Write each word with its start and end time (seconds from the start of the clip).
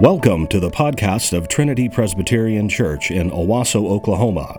Welcome 0.00 0.46
to 0.46 0.60
the 0.60 0.70
podcast 0.70 1.36
of 1.36 1.48
Trinity 1.48 1.86
Presbyterian 1.86 2.70
Church 2.70 3.10
in 3.10 3.30
Owasso, 3.30 3.86
Oklahoma. 3.86 4.58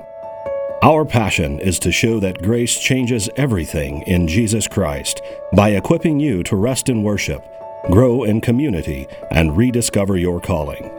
Our 0.83 1.04
passion 1.04 1.60
is 1.60 1.79
to 1.79 1.92
show 1.92 2.20
that 2.20 2.44
grace 2.44 2.78
changes 2.79 3.28
everything 3.37 4.04
in 4.04 4.27
Jesus 4.27 4.67
Christ 4.67 5.19
by 5.56 5.69
equipping 5.69 6.19
you 6.19 6.43
to 6.43 6.56
rest 6.56 6.90
in 6.90 7.01
worship, 7.01 7.43
grow 7.90 8.23
in 8.23 8.39
community, 8.39 9.07
and 9.32 9.57
rediscover 9.57 10.16
your 10.16 10.39
calling. 10.39 10.91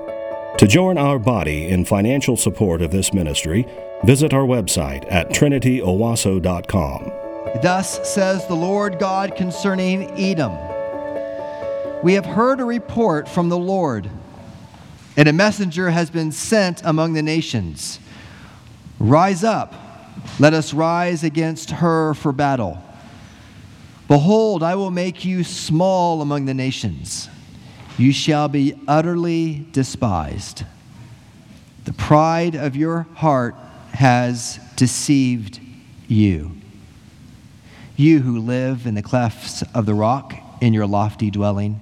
To 0.58 0.66
join 0.66 0.98
our 0.98 1.20
body 1.20 1.68
in 1.68 1.84
financial 1.84 2.36
support 2.36 2.82
of 2.82 2.90
this 2.90 3.14
ministry, 3.14 3.64
visit 4.02 4.34
our 4.34 4.44
website 4.44 5.06
at 5.08 5.28
trinityowasso.com. 5.28 7.12
Thus 7.62 8.12
says 8.12 8.44
the 8.48 8.56
Lord 8.56 8.98
God 8.98 9.36
concerning 9.36 10.10
Edom 10.18 10.58
We 12.02 12.14
have 12.14 12.26
heard 12.26 12.58
a 12.58 12.64
report 12.64 13.28
from 13.28 13.48
the 13.48 13.56
Lord, 13.56 14.10
and 15.16 15.28
a 15.28 15.32
messenger 15.32 15.90
has 15.90 16.10
been 16.10 16.32
sent 16.32 16.82
among 16.84 17.12
the 17.12 17.22
nations. 17.22 17.98
Rise 18.98 19.44
up, 19.44 19.74
let 20.38 20.54
us 20.54 20.72
rise 20.72 21.24
against 21.24 21.70
her 21.70 22.14
for 22.14 22.32
battle. 22.32 22.82
Behold, 24.08 24.62
I 24.62 24.74
will 24.74 24.90
make 24.90 25.24
you 25.24 25.44
small 25.44 26.22
among 26.22 26.44
the 26.44 26.54
nations. 26.54 27.28
You 27.98 28.12
shall 28.12 28.48
be 28.48 28.74
utterly 28.88 29.66
despised. 29.72 30.64
The 31.84 31.92
pride 31.92 32.54
of 32.54 32.76
your 32.76 33.06
heart 33.14 33.54
has 33.92 34.58
deceived 34.76 35.60
you. 36.08 36.52
You 37.96 38.20
who 38.20 38.38
live 38.38 38.86
in 38.86 38.94
the 38.94 39.02
clefts 39.02 39.62
of 39.74 39.86
the 39.86 39.94
rock 39.94 40.34
in 40.60 40.72
your 40.72 40.86
lofty 40.86 41.30
dwelling, 41.30 41.80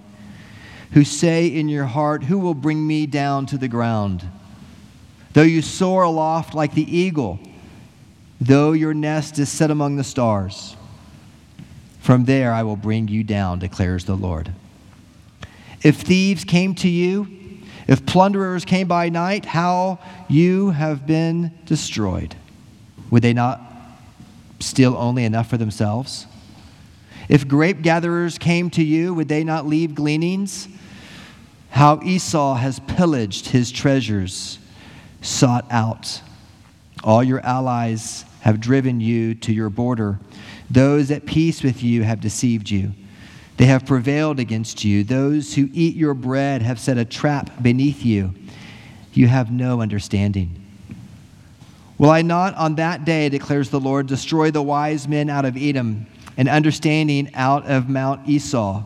who 0.93 1.05
say 1.05 1.47
in 1.47 1.69
your 1.69 1.85
heart, 1.85 2.25
Who 2.25 2.39
will 2.39 2.55
bring 2.55 2.87
me 2.87 3.07
down 3.07 3.47
to 3.47 3.59
the 3.59 3.69
ground? 3.69 4.25
Though 5.33 5.43
you 5.43 5.63
soar 5.63 6.03
aloft 6.03 6.55
like 6.55 6.75
the 6.75 6.97
eagle, 6.97 7.39
though 8.41 8.73
your 8.73 8.95
nest 8.95 9.39
is 9.39 9.49
set 9.49 9.71
among 9.71 9.97
the 9.97 10.05
stars, 10.05 10.77
from 12.01 12.25
there 12.25 12.53
I 12.53 12.65
will 12.65 12.77
bring 12.77 13.09
you 13.09 13.23
down, 13.23 13.59
declares 13.61 14.05
the 14.05 14.17
Lord. 14.17 14.53
If 15.83 16.01
thieves 16.01 16.45
came 16.45 16.75
to 16.77 16.89
you, 16.89 17.29
if 17.87 18.05
plunderers 18.07 18.65
came 18.65 18.89
by 18.89 19.09
night, 19.09 19.45
how 19.45 19.99
you 20.29 20.71
have 20.71 21.07
been 21.07 21.53
destroyed. 21.65 22.35
Would 23.11 23.23
they 23.23 23.33
not 23.33 23.61
steal 24.61 24.97
only 24.97 25.25
enough 25.25 25.49
for 25.49 25.57
themselves? 25.57 26.27
If 27.29 27.47
grape 27.47 27.83
gatherers 27.83 28.39
came 28.39 28.71
to 28.71 28.83
you, 28.83 29.15
would 29.15 29.29
they 29.29 29.45
not 29.45 29.67
leave 29.67 29.95
gleanings? 29.95 30.69
How 31.71 32.01
Esau 32.03 32.55
has 32.55 32.81
pillaged 32.81 33.49
his 33.49 33.71
treasures, 33.71 34.59
sought 35.23 35.67
out. 35.71 36.21
All 37.03 37.23
your 37.23 37.41
allies 37.41 38.25
have 38.41 38.61
driven 38.61 39.01
you 39.01 39.35
to 39.37 39.53
your 39.53 39.71
border. 39.71 40.19
Those 40.71 41.11
at 41.11 41.27
peace 41.27 41.63
with 41.63 41.83
you 41.83 42.03
have 42.03 42.21
deceived 42.21 42.71
you. 42.71 42.93
They 43.57 43.67
have 43.67 43.87
prevailed 43.87 44.41
against 44.41 44.85
you. 44.85 45.05
Those 45.05 45.55
who 45.55 45.69
eat 45.73 45.95
your 45.95 46.15
bread 46.15 46.63
have 46.63 46.79
set 46.79 46.97
a 46.97 47.05
trap 47.05 47.63
beneath 47.63 48.05
you. 48.05 48.35
You 49.13 49.27
have 49.27 49.51
no 49.51 49.81
understanding. 49.81 50.57
Will 51.99 52.11
I 52.11 52.23
not 52.23 52.55
on 52.55 52.77
that 52.77 53.05
day, 53.05 53.29
declares 53.29 53.69
the 53.69 53.81
Lord, 53.81 54.07
destroy 54.07 54.51
the 54.51 54.63
wise 54.63 55.07
men 55.07 55.29
out 55.29 55.45
of 55.45 55.57
Edom 55.59 56.07
and 56.39 56.49
understanding 56.49 57.31
out 57.35 57.67
of 57.67 57.91
Mount 57.91 58.27
Esau? 58.27 58.85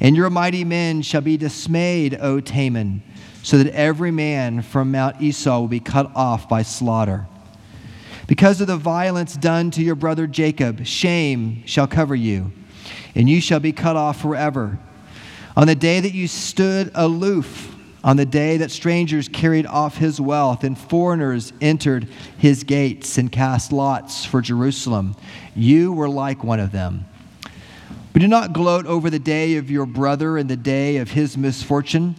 And 0.00 0.16
your 0.16 0.30
mighty 0.30 0.64
men 0.64 1.02
shall 1.02 1.20
be 1.20 1.36
dismayed, 1.36 2.18
O 2.20 2.40
Teman, 2.40 3.00
so 3.42 3.58
that 3.58 3.72
every 3.74 4.10
man 4.10 4.62
from 4.62 4.90
Mount 4.90 5.20
Esau 5.20 5.60
will 5.60 5.68
be 5.68 5.80
cut 5.80 6.10
off 6.14 6.48
by 6.48 6.62
slaughter. 6.62 7.26
Because 8.26 8.60
of 8.60 8.66
the 8.66 8.76
violence 8.76 9.34
done 9.36 9.70
to 9.72 9.82
your 9.82 9.94
brother 9.94 10.26
Jacob, 10.26 10.86
shame 10.86 11.62
shall 11.66 11.86
cover 11.86 12.14
you, 12.14 12.52
and 13.14 13.28
you 13.28 13.40
shall 13.40 13.60
be 13.60 13.72
cut 13.72 13.96
off 13.96 14.20
forever. 14.20 14.78
On 15.56 15.66
the 15.66 15.74
day 15.74 16.00
that 16.00 16.14
you 16.14 16.26
stood 16.26 16.90
aloof, 16.94 17.74
on 18.02 18.16
the 18.16 18.26
day 18.26 18.58
that 18.58 18.70
strangers 18.70 19.28
carried 19.28 19.66
off 19.66 19.96
his 19.96 20.20
wealth 20.20 20.64
and 20.64 20.76
foreigners 20.76 21.52
entered 21.60 22.08
his 22.36 22.64
gates 22.64 23.18
and 23.18 23.30
cast 23.30 23.72
lots 23.72 24.24
for 24.24 24.40
Jerusalem, 24.40 25.16
you 25.54 25.92
were 25.92 26.08
like 26.08 26.42
one 26.42 26.60
of 26.60 26.72
them. 26.72 27.06
But 28.14 28.22
do 28.22 28.28
not 28.28 28.52
gloat 28.52 28.86
over 28.86 29.10
the 29.10 29.18
day 29.18 29.56
of 29.56 29.72
your 29.72 29.86
brother 29.86 30.38
and 30.38 30.48
the 30.48 30.56
day 30.56 30.98
of 30.98 31.10
his 31.10 31.36
misfortune. 31.36 32.14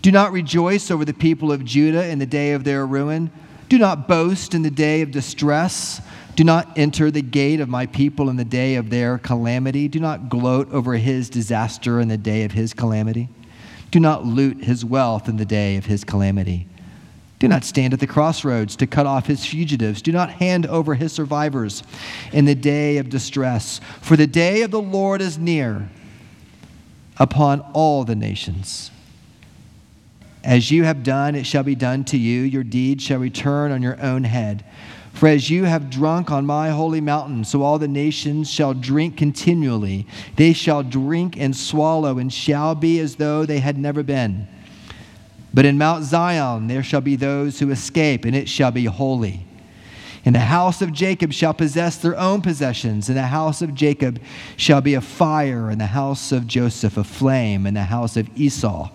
Do 0.00 0.10
not 0.10 0.32
rejoice 0.32 0.90
over 0.90 1.04
the 1.04 1.12
people 1.12 1.52
of 1.52 1.62
Judah 1.62 2.08
in 2.08 2.18
the 2.18 2.24
day 2.24 2.52
of 2.52 2.64
their 2.64 2.86
ruin. 2.86 3.30
Do 3.68 3.78
not 3.78 4.08
boast 4.08 4.54
in 4.54 4.62
the 4.62 4.70
day 4.70 5.02
of 5.02 5.10
distress. 5.10 6.00
Do 6.36 6.44
not 6.44 6.78
enter 6.78 7.10
the 7.10 7.20
gate 7.20 7.60
of 7.60 7.68
my 7.68 7.84
people 7.84 8.30
in 8.30 8.36
the 8.36 8.46
day 8.46 8.76
of 8.76 8.88
their 8.88 9.18
calamity. 9.18 9.88
Do 9.88 10.00
not 10.00 10.30
gloat 10.30 10.72
over 10.72 10.94
his 10.94 11.28
disaster 11.28 12.00
in 12.00 12.08
the 12.08 12.16
day 12.16 12.44
of 12.44 12.52
his 12.52 12.72
calamity. 12.72 13.28
Do 13.90 14.00
not 14.00 14.24
loot 14.24 14.64
his 14.64 14.86
wealth 14.86 15.28
in 15.28 15.36
the 15.36 15.44
day 15.44 15.76
of 15.76 15.84
his 15.84 16.02
calamity. 16.02 16.66
Do 17.46 17.50
not 17.50 17.62
stand 17.62 17.92
at 17.92 18.00
the 18.00 18.08
crossroads 18.08 18.74
to 18.74 18.88
cut 18.88 19.06
off 19.06 19.28
his 19.28 19.46
fugitives. 19.46 20.02
Do 20.02 20.10
not 20.10 20.30
hand 20.30 20.66
over 20.66 20.96
his 20.96 21.12
survivors 21.12 21.84
in 22.32 22.44
the 22.44 22.56
day 22.56 22.96
of 22.96 23.08
distress. 23.08 23.80
For 24.00 24.16
the 24.16 24.26
day 24.26 24.62
of 24.62 24.72
the 24.72 24.80
Lord 24.80 25.20
is 25.20 25.38
near 25.38 25.88
upon 27.18 27.60
all 27.72 28.02
the 28.02 28.16
nations. 28.16 28.90
As 30.42 30.72
you 30.72 30.82
have 30.82 31.04
done, 31.04 31.36
it 31.36 31.46
shall 31.46 31.62
be 31.62 31.76
done 31.76 32.02
to 32.06 32.18
you. 32.18 32.40
Your 32.40 32.64
deeds 32.64 33.04
shall 33.04 33.20
return 33.20 33.70
on 33.70 33.80
your 33.80 34.02
own 34.02 34.24
head. 34.24 34.64
For 35.12 35.28
as 35.28 35.48
you 35.48 35.62
have 35.62 35.88
drunk 35.88 36.32
on 36.32 36.46
my 36.46 36.70
holy 36.70 37.00
mountain, 37.00 37.44
so 37.44 37.62
all 37.62 37.78
the 37.78 37.86
nations 37.86 38.50
shall 38.50 38.74
drink 38.74 39.16
continually. 39.16 40.08
They 40.34 40.52
shall 40.52 40.82
drink 40.82 41.38
and 41.38 41.56
swallow, 41.56 42.18
and 42.18 42.32
shall 42.32 42.74
be 42.74 42.98
as 42.98 43.14
though 43.14 43.46
they 43.46 43.60
had 43.60 43.78
never 43.78 44.02
been. 44.02 44.48
But 45.54 45.64
in 45.64 45.78
Mount 45.78 46.04
Zion 46.04 46.66
there 46.66 46.82
shall 46.82 47.00
be 47.00 47.16
those 47.16 47.58
who 47.58 47.70
escape, 47.70 48.24
and 48.24 48.36
it 48.36 48.48
shall 48.48 48.70
be 48.70 48.84
holy. 48.84 49.46
And 50.24 50.34
the 50.34 50.40
house 50.40 50.82
of 50.82 50.92
Jacob 50.92 51.32
shall 51.32 51.54
possess 51.54 51.96
their 51.96 52.18
own 52.18 52.42
possessions, 52.42 53.08
and 53.08 53.16
the 53.16 53.22
house 53.22 53.62
of 53.62 53.74
Jacob 53.74 54.20
shall 54.56 54.80
be 54.80 54.94
a 54.94 55.00
fire, 55.00 55.70
and 55.70 55.80
the 55.80 55.86
house 55.86 56.32
of 56.32 56.46
Joseph 56.46 56.96
a 56.96 57.04
flame, 57.04 57.64
and 57.64 57.76
the 57.76 57.84
house 57.84 58.16
of 58.16 58.28
Esau 58.36 58.90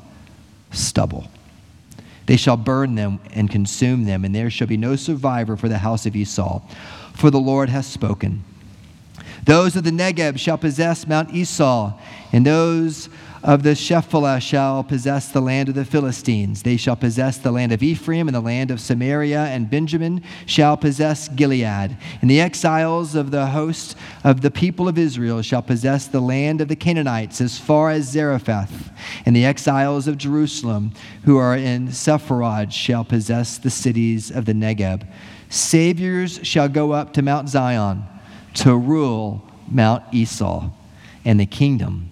stubble. 0.71 1.29
They 2.25 2.35
shall 2.37 2.57
burn 2.57 2.95
them 2.95 3.19
and 3.33 3.49
consume 3.49 4.03
them, 4.03 4.25
and 4.25 4.35
there 4.35 4.49
shall 4.49 4.67
be 4.67 4.77
no 4.77 4.95
survivor 4.95 5.55
for 5.55 5.69
the 5.69 5.77
house 5.77 6.05
of 6.05 6.15
Esau, 6.15 6.61
for 7.13 7.31
the 7.31 7.39
Lord 7.39 7.69
has 7.69 7.87
spoken. 7.87 8.43
Those 9.45 9.75
of 9.75 9.83
the 9.83 9.91
Negeb 9.91 10.37
shall 10.37 10.57
possess 10.57 11.07
Mount 11.07 11.33
Esau, 11.33 11.93
and 12.31 12.45
those 12.45 13.09
of 13.43 13.63
the 13.63 13.75
Shephelah 13.75 14.39
shall 14.39 14.83
possess 14.83 15.29
the 15.29 15.41
land 15.41 15.69
of 15.69 15.75
the 15.75 15.85
Philistines. 15.85 16.63
They 16.63 16.77
shall 16.77 16.95
possess 16.95 17.37
the 17.37 17.51
land 17.51 17.71
of 17.71 17.81
Ephraim 17.81 18.27
and 18.27 18.35
the 18.35 18.41
land 18.41 18.71
of 18.71 18.79
Samaria, 18.79 19.45
and 19.45 19.69
Benjamin 19.69 20.23
shall 20.45 20.77
possess 20.77 21.27
Gilead. 21.27 21.97
And 22.21 22.29
the 22.29 22.41
exiles 22.41 23.15
of 23.15 23.31
the 23.31 23.47
host 23.47 23.97
of 24.23 24.41
the 24.41 24.51
people 24.51 24.87
of 24.87 24.97
Israel 24.97 25.41
shall 25.41 25.61
possess 25.61 26.07
the 26.07 26.19
land 26.19 26.61
of 26.61 26.67
the 26.67 26.75
Canaanites 26.75 27.41
as 27.41 27.57
far 27.57 27.89
as 27.89 28.09
Zarephath. 28.09 28.91
And 29.25 29.35
the 29.35 29.45
exiles 29.45 30.07
of 30.07 30.17
Jerusalem 30.17 30.91
who 31.23 31.37
are 31.37 31.57
in 31.57 31.87
Sepharad 31.87 32.71
shall 32.71 33.03
possess 33.03 33.57
the 33.57 33.71
cities 33.71 34.29
of 34.29 34.45
the 34.45 34.53
Negeb. 34.53 35.07
Saviors 35.49 36.39
shall 36.43 36.69
go 36.69 36.91
up 36.91 37.13
to 37.13 37.21
Mount 37.21 37.49
Zion 37.49 38.03
to 38.53 38.75
rule 38.75 39.43
Mount 39.67 40.03
Esau, 40.13 40.69
and 41.25 41.39
the 41.39 41.45
kingdom 41.45 42.09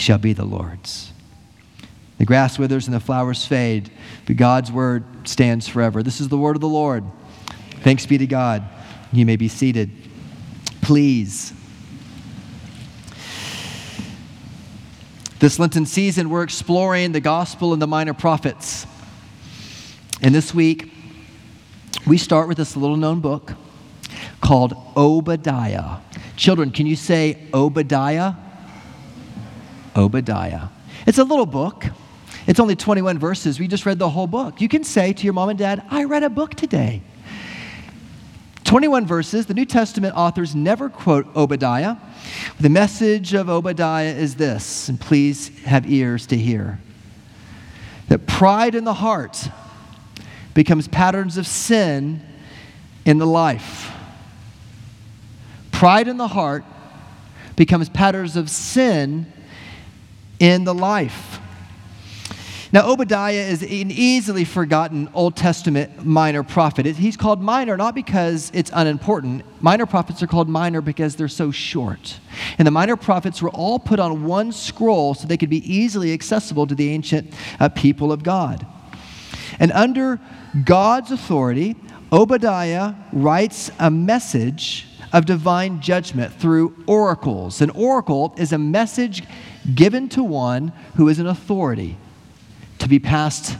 shall 0.00 0.18
be 0.18 0.32
the 0.32 0.44
Lord's. 0.44 1.12
The 2.18 2.24
grass 2.26 2.58
withers 2.58 2.86
and 2.86 2.94
the 2.94 3.00
flowers 3.00 3.46
fade, 3.46 3.90
but 4.26 4.36
God's 4.36 4.70
word 4.70 5.04
stands 5.28 5.68
forever. 5.68 6.02
This 6.02 6.20
is 6.20 6.28
the 6.28 6.36
word 6.36 6.56
of 6.56 6.60
the 6.60 6.68
Lord. 6.68 7.04
Thanks 7.82 8.04
be 8.04 8.18
to 8.18 8.26
God. 8.26 8.62
You 9.12 9.24
may 9.24 9.36
be 9.36 9.48
seated. 9.48 9.90
Please. 10.82 11.54
This 15.38 15.58
Lenten 15.58 15.86
season, 15.86 16.28
we're 16.28 16.42
exploring 16.42 17.12
the 17.12 17.20
gospel 17.20 17.72
and 17.72 17.80
the 17.80 17.86
minor 17.86 18.12
prophets. 18.12 18.86
And 20.20 20.34
this 20.34 20.52
week, 20.52 20.92
we 22.06 22.18
start 22.18 22.48
with 22.48 22.58
this 22.58 22.76
little 22.76 22.96
known 22.96 23.20
book 23.20 23.54
called 24.42 24.74
Obadiah. 24.96 26.00
Children, 26.36 26.70
can 26.70 26.86
you 26.86 26.96
say 26.96 27.48
Obadiah? 27.54 28.34
Obadiah. 29.96 30.68
It's 31.06 31.18
a 31.18 31.24
little 31.24 31.46
book. 31.46 31.86
It's 32.46 32.60
only 32.60 32.76
21 32.76 33.18
verses. 33.18 33.60
We 33.60 33.68
just 33.68 33.86
read 33.86 33.98
the 33.98 34.10
whole 34.10 34.26
book. 34.26 34.60
You 34.60 34.68
can 34.68 34.84
say 34.84 35.12
to 35.12 35.24
your 35.24 35.32
mom 35.32 35.50
and 35.50 35.58
dad, 35.58 35.82
I 35.90 36.04
read 36.04 36.22
a 36.22 36.30
book 36.30 36.54
today. 36.54 37.02
21 38.64 39.06
verses. 39.06 39.46
The 39.46 39.54
New 39.54 39.64
Testament 39.64 40.14
authors 40.16 40.54
never 40.54 40.88
quote 40.88 41.26
Obadiah. 41.34 41.96
The 42.60 42.68
message 42.68 43.34
of 43.34 43.48
Obadiah 43.48 44.14
is 44.14 44.36
this, 44.36 44.88
and 44.88 45.00
please 45.00 45.48
have 45.64 45.90
ears 45.90 46.26
to 46.28 46.36
hear 46.36 46.78
that 48.08 48.26
Pride 48.26 48.74
in 48.74 48.84
the 48.84 48.94
heart 48.94 49.48
becomes 50.54 50.88
patterns 50.88 51.36
of 51.36 51.46
sin 51.46 52.20
in 53.04 53.18
the 53.18 53.26
life. 53.26 53.92
Pride 55.72 56.08
in 56.08 56.16
the 56.16 56.28
heart 56.28 56.64
becomes 57.56 57.88
patterns 57.88 58.36
of 58.36 58.50
sin 58.50 59.32
in 60.40 60.64
the 60.64 60.74
life. 60.74 61.38
Now, 62.72 62.88
Obadiah 62.88 63.48
is 63.48 63.62
an 63.62 63.90
easily 63.90 64.44
forgotten 64.44 65.08
Old 65.12 65.36
Testament 65.36 66.06
minor 66.06 66.44
prophet. 66.44 66.86
He's 66.86 67.16
called 67.16 67.42
minor 67.42 67.76
not 67.76 67.96
because 67.96 68.50
it's 68.54 68.70
unimportant. 68.72 69.42
Minor 69.60 69.86
prophets 69.86 70.22
are 70.22 70.28
called 70.28 70.48
minor 70.48 70.80
because 70.80 71.16
they're 71.16 71.26
so 71.26 71.50
short. 71.50 72.20
And 72.58 72.66
the 72.66 72.70
minor 72.70 72.96
prophets 72.96 73.42
were 73.42 73.50
all 73.50 73.80
put 73.80 73.98
on 73.98 74.24
one 74.24 74.52
scroll 74.52 75.14
so 75.14 75.26
they 75.26 75.36
could 75.36 75.50
be 75.50 75.72
easily 75.72 76.12
accessible 76.12 76.64
to 76.68 76.76
the 76.76 76.90
ancient 76.90 77.34
uh, 77.58 77.68
people 77.70 78.12
of 78.12 78.22
God. 78.22 78.64
And 79.58 79.72
under 79.72 80.20
God's 80.64 81.10
authority, 81.10 81.74
Obadiah 82.12 82.94
writes 83.12 83.72
a 83.80 83.90
message 83.90 84.86
of 85.12 85.26
divine 85.26 85.80
judgment 85.80 86.32
through 86.32 86.74
oracles. 86.86 87.60
An 87.60 87.70
oracle 87.70 88.34
is 88.38 88.52
a 88.52 88.58
message 88.58 89.24
given 89.74 90.08
to 90.10 90.22
one 90.22 90.72
who 90.96 91.08
is 91.08 91.18
an 91.18 91.26
authority 91.26 91.96
to 92.78 92.88
be 92.88 92.98
passed 92.98 93.56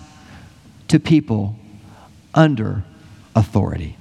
to 0.89 0.99
people 0.99 1.57
under 2.35 2.85
authority. 3.35 3.97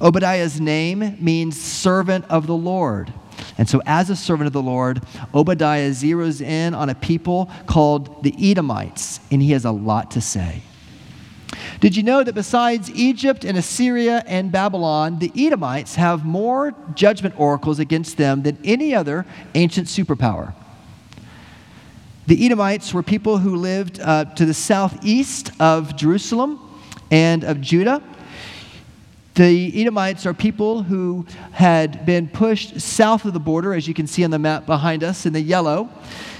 Obadiah's 0.00 0.60
name 0.60 1.16
means 1.20 1.60
servant 1.60 2.24
of 2.28 2.46
the 2.46 2.56
Lord. 2.56 3.12
And 3.58 3.68
so, 3.68 3.82
as 3.86 4.10
a 4.10 4.16
servant 4.16 4.46
of 4.46 4.52
the 4.52 4.62
Lord, 4.62 5.02
Obadiah 5.34 5.90
zeroes 5.90 6.40
in 6.40 6.74
on 6.74 6.88
a 6.88 6.94
people 6.94 7.50
called 7.66 8.22
the 8.22 8.34
Edomites, 8.38 9.20
and 9.30 9.42
he 9.42 9.52
has 9.52 9.64
a 9.64 9.70
lot 9.70 10.12
to 10.12 10.20
say. 10.20 10.62
Did 11.80 11.96
you 11.96 12.02
know 12.02 12.22
that 12.22 12.34
besides 12.34 12.90
Egypt 12.90 13.44
and 13.44 13.58
Assyria 13.58 14.22
and 14.26 14.52
Babylon, 14.52 15.18
the 15.18 15.32
Edomites 15.36 15.96
have 15.96 16.24
more 16.24 16.74
judgment 16.94 17.34
oracles 17.38 17.78
against 17.78 18.16
them 18.16 18.42
than 18.42 18.58
any 18.64 18.94
other 18.94 19.26
ancient 19.54 19.88
superpower? 19.88 20.54
The 22.26 22.46
Edomites 22.46 22.94
were 22.94 23.02
people 23.02 23.38
who 23.38 23.56
lived 23.56 24.00
uh, 24.00 24.26
to 24.36 24.46
the 24.46 24.54
southeast 24.54 25.50
of 25.58 25.96
Jerusalem 25.96 26.60
and 27.10 27.42
of 27.42 27.60
Judah. 27.60 28.02
The 29.34 29.80
Edomites 29.80 30.24
are 30.26 30.34
people 30.34 30.82
who 30.82 31.26
had 31.52 32.06
been 32.06 32.28
pushed 32.28 32.80
south 32.80 33.24
of 33.24 33.32
the 33.32 33.40
border, 33.40 33.74
as 33.74 33.88
you 33.88 33.94
can 33.94 34.06
see 34.06 34.24
on 34.24 34.30
the 34.30 34.38
map 34.38 34.66
behind 34.66 35.02
us 35.02 35.26
in 35.26 35.32
the 35.32 35.40
yellow. 35.40 35.88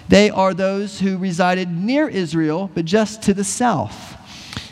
They 0.08 0.30
are 0.30 0.54
those 0.54 1.00
who 1.00 1.16
resided 1.16 1.70
near 1.70 2.06
Israel, 2.06 2.70
but 2.74 2.84
just 2.84 3.22
to 3.22 3.34
the 3.34 3.44
south. 3.44 4.16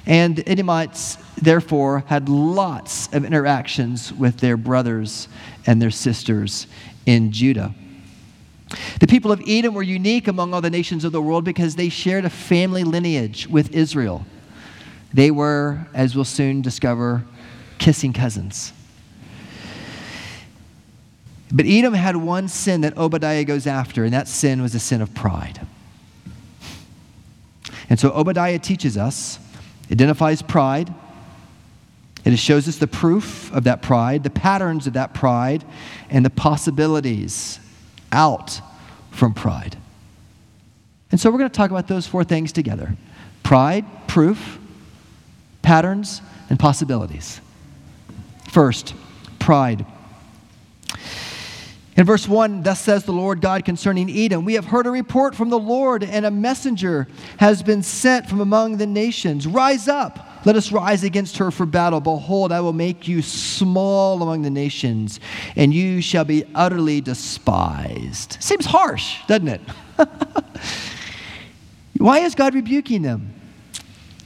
And 0.07 0.37
the 0.37 0.49
Edomites, 0.49 1.19
therefore, 1.41 2.05
had 2.07 2.29
lots 2.29 3.13
of 3.13 3.25
interactions 3.25 4.13
with 4.13 4.39
their 4.39 4.57
brothers 4.57 5.29
and 5.67 5.81
their 5.81 5.91
sisters 5.91 6.67
in 7.07 7.33
Judah. 7.33 7.75
The 9.01 9.07
people 9.07 9.33
of 9.33 9.43
Edom 9.47 9.75
were 9.75 9.83
unique 9.83 10.29
among 10.29 10.55
all 10.55 10.61
the 10.61 10.71
nations 10.71 11.05
of 11.05 11.13
the 11.13 11.21
world 11.21 11.45
because 11.45 11.77
they 11.77 11.89
shared 11.89 12.25
a 12.25 12.31
family 12.31 12.85
lineage 12.85 13.47
with 13.47 13.75
Israel. 13.75 14.25
They 15.13 15.31
were, 15.31 15.87
as 15.93 16.15
we'll 16.15 16.25
soon 16.25 16.63
discover, 16.63 17.25
kissing 17.79 18.13
cousins. 18.13 18.73
But 21.53 21.67
Edom 21.67 21.95
had 21.95 22.15
one 22.17 22.47
sin 22.47 22.83
that 22.83 22.97
Obadiah 22.97 23.45
goes 23.45 23.67
after, 23.67 24.05
and 24.05 24.13
that 24.13 24.29
sin 24.29 24.63
was 24.63 24.75
a 24.75 24.79
sin 24.79 25.03
of 25.03 25.13
pride. 25.15 25.67
And 27.89 27.99
so 27.99 28.13
Obadiah 28.13 28.61
teaches 28.61 28.97
us, 28.97 29.41
identifies 29.91 30.43
pride, 30.43 30.93
and 32.25 32.35
it 32.35 32.39
shows 32.39 32.69
us 32.69 32.77
the 32.77 32.87
proof 32.87 33.53
of 33.53 33.65
that 33.65 33.83
pride, 33.83 34.23
the 34.25 34.31
patterns 34.31 34.87
of 34.87 34.93
that 34.93 35.15
pride, 35.15 35.65
and 36.11 36.25
the 36.25 36.31
possibilities 36.31 37.59
out 38.13 38.61
from 39.11 39.35
pride. 39.35 39.77
And 41.11 41.21
so 41.21 41.31
we're 41.31 41.39
going 41.39 41.51
to 41.51 41.57
talk 41.57 41.71
about 41.71 41.89
those 41.89 42.07
four 42.07 42.25
things 42.25 42.53
together 42.53 42.97
pride, 43.43 43.85
proof, 44.07 44.59
patterns, 45.63 46.23
and 46.49 46.59
possibilities. 46.59 47.41
First, 48.49 48.95
pride. 49.39 49.85
In 51.97 52.07
verse 52.07 52.27
1, 52.27 52.63
thus 52.63 52.81
says 52.81 53.05
the 53.05 53.13
Lord 53.13 53.41
God 53.41 53.65
concerning 53.65 54.11
Edom 54.11 54.45
We 54.45 54.55
have 54.55 54.67
heard 54.67 54.87
a 54.87 54.91
report 54.91 55.35
from 55.35 55.51
the 55.51 55.59
Lord, 55.59 56.05
and 56.05 56.25
a 56.25 56.31
messenger 56.31 57.09
has 57.39 57.63
been 57.63 57.83
sent 57.83 58.29
from 58.29 58.41
among 58.41 58.77
the 58.77 58.87
nations. 58.87 59.47
Rise 59.47 59.89
up 59.89 60.31
let 60.45 60.57
us 60.57 60.73
rise 60.73 61.05
against 61.05 61.37
her 61.37 61.51
for 61.51 61.67
battle. 61.67 62.01
Behold, 62.01 62.51
I 62.51 62.61
will 62.61 62.73
make 62.73 63.07
you 63.07 63.21
small 63.21 64.23
among 64.23 64.43
the 64.43 64.51
nations, 64.51 65.21
and 65.55 65.75
you 65.75 66.01
shall 66.01 66.25
be 66.25 66.45
utterly 66.55 67.01
despised. 67.01 68.39
Seems 68.41 68.65
harsh, 68.65 69.19
doesn't 69.27 69.49
it? 69.49 69.61
Why 71.99 72.21
is 72.21 72.35
God 72.35 72.55
rebuking 72.55 73.03
them? 73.03 73.35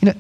You 0.01 0.07
know, 0.07 0.15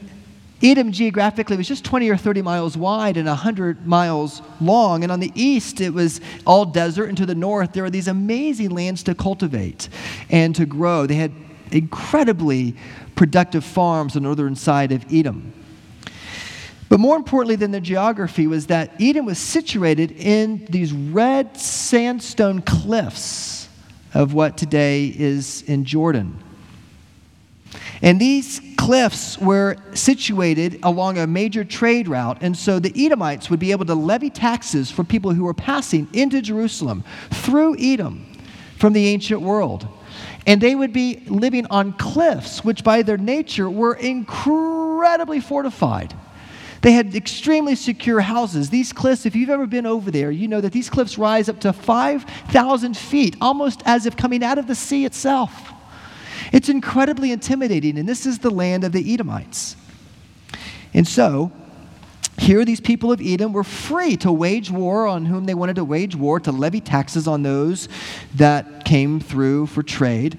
Edom 0.64 0.92
geographically 0.92 1.58
was 1.58 1.68
just 1.68 1.84
20 1.84 2.08
or 2.08 2.16
30 2.16 2.40
miles 2.40 2.74
wide 2.74 3.18
and 3.18 3.28
100 3.28 3.86
miles 3.86 4.40
long. 4.62 5.02
And 5.02 5.12
on 5.12 5.20
the 5.20 5.30
east, 5.34 5.82
it 5.82 5.92
was 5.92 6.22
all 6.46 6.64
desert. 6.64 7.10
And 7.10 7.18
to 7.18 7.26
the 7.26 7.34
north, 7.34 7.74
there 7.74 7.82
were 7.82 7.90
these 7.90 8.08
amazing 8.08 8.70
lands 8.70 9.02
to 9.02 9.14
cultivate 9.14 9.90
and 10.30 10.56
to 10.56 10.64
grow. 10.64 11.06
They 11.06 11.16
had 11.16 11.32
incredibly 11.70 12.76
productive 13.14 13.62
farms 13.62 14.16
on 14.16 14.22
the 14.22 14.28
northern 14.28 14.56
side 14.56 14.90
of 14.90 15.04
Edom. 15.12 15.52
But 16.88 16.98
more 16.98 17.16
importantly 17.16 17.56
than 17.56 17.70
the 17.70 17.80
geography 17.80 18.46
was 18.46 18.68
that 18.68 18.92
Edom 18.98 19.26
was 19.26 19.38
situated 19.38 20.12
in 20.12 20.64
these 20.70 20.92
red 20.92 21.58
sandstone 21.58 22.62
cliffs 22.62 23.68
of 24.14 24.32
what 24.32 24.56
today 24.56 25.12
is 25.14 25.62
in 25.62 25.84
Jordan. 25.84 26.42
And 28.00 28.20
these 28.20 28.60
cliffs 28.84 29.38
were 29.38 29.78
situated 29.94 30.78
along 30.82 31.16
a 31.16 31.26
major 31.26 31.64
trade 31.64 32.06
route, 32.06 32.36
and 32.42 32.54
so 32.54 32.78
the 32.78 32.92
Edomites 32.94 33.48
would 33.48 33.58
be 33.58 33.70
able 33.70 33.86
to 33.86 33.94
levy 33.94 34.28
taxes 34.28 34.90
for 34.90 35.02
people 35.02 35.32
who 35.32 35.44
were 35.44 35.54
passing 35.54 36.06
into 36.12 36.42
Jerusalem 36.42 37.02
through 37.30 37.76
Edom 37.78 38.26
from 38.76 38.92
the 38.92 39.08
ancient 39.08 39.40
world. 39.40 39.88
And 40.46 40.60
they 40.60 40.74
would 40.74 40.92
be 40.92 41.22
living 41.28 41.64
on 41.70 41.94
cliffs, 41.94 42.62
which 42.62 42.84
by 42.84 43.00
their 43.00 43.16
nature 43.16 43.70
were 43.70 43.94
incredibly 43.94 45.40
fortified. 45.40 46.12
They 46.82 46.92
had 46.92 47.14
extremely 47.14 47.76
secure 47.76 48.20
houses. 48.20 48.68
These 48.68 48.92
cliffs, 48.92 49.24
if 49.24 49.34
you've 49.34 49.48
ever 49.48 49.66
been 49.66 49.86
over 49.86 50.10
there, 50.10 50.30
you 50.30 50.46
know 50.46 50.60
that 50.60 50.72
these 50.72 50.90
cliffs 50.90 51.16
rise 51.16 51.48
up 51.48 51.58
to 51.60 51.72
5,000 51.72 52.96
feet, 52.98 53.36
almost 53.40 53.82
as 53.86 54.04
if 54.04 54.14
coming 54.14 54.44
out 54.44 54.58
of 54.58 54.66
the 54.66 54.74
sea 54.74 55.06
itself. 55.06 55.73
It's 56.52 56.68
incredibly 56.68 57.32
intimidating, 57.32 57.98
and 57.98 58.08
this 58.08 58.26
is 58.26 58.38
the 58.38 58.50
land 58.50 58.84
of 58.84 58.92
the 58.92 59.12
Edomites. 59.12 59.76
And 60.92 61.06
so, 61.06 61.52
here, 62.38 62.64
these 62.64 62.80
people 62.80 63.12
of 63.12 63.20
Edom 63.20 63.52
were 63.52 63.64
free 63.64 64.16
to 64.18 64.32
wage 64.32 64.70
war 64.70 65.06
on 65.06 65.24
whom 65.26 65.44
they 65.44 65.54
wanted 65.54 65.76
to 65.76 65.84
wage 65.84 66.16
war, 66.16 66.40
to 66.40 66.52
levy 66.52 66.80
taxes 66.80 67.28
on 67.28 67.42
those 67.42 67.88
that 68.34 68.84
came 68.84 69.20
through 69.20 69.66
for 69.66 69.82
trade. 69.82 70.38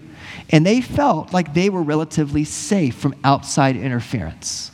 And 0.49 0.65
they 0.65 0.81
felt 0.81 1.33
like 1.33 1.53
they 1.53 1.69
were 1.69 1.81
relatively 1.81 2.43
safe 2.43 2.95
from 2.95 3.15
outside 3.23 3.75
interference. 3.77 4.71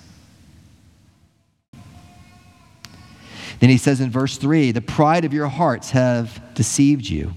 Then 3.60 3.70
he 3.70 3.78
says 3.78 4.02
in 4.02 4.10
verse 4.10 4.38
3 4.38 4.72
the 4.72 4.82
pride 4.82 5.24
of 5.24 5.34
your 5.34 5.48
hearts 5.48 5.92
have 5.92 6.42
deceived 6.56 7.08
you. 7.08 7.34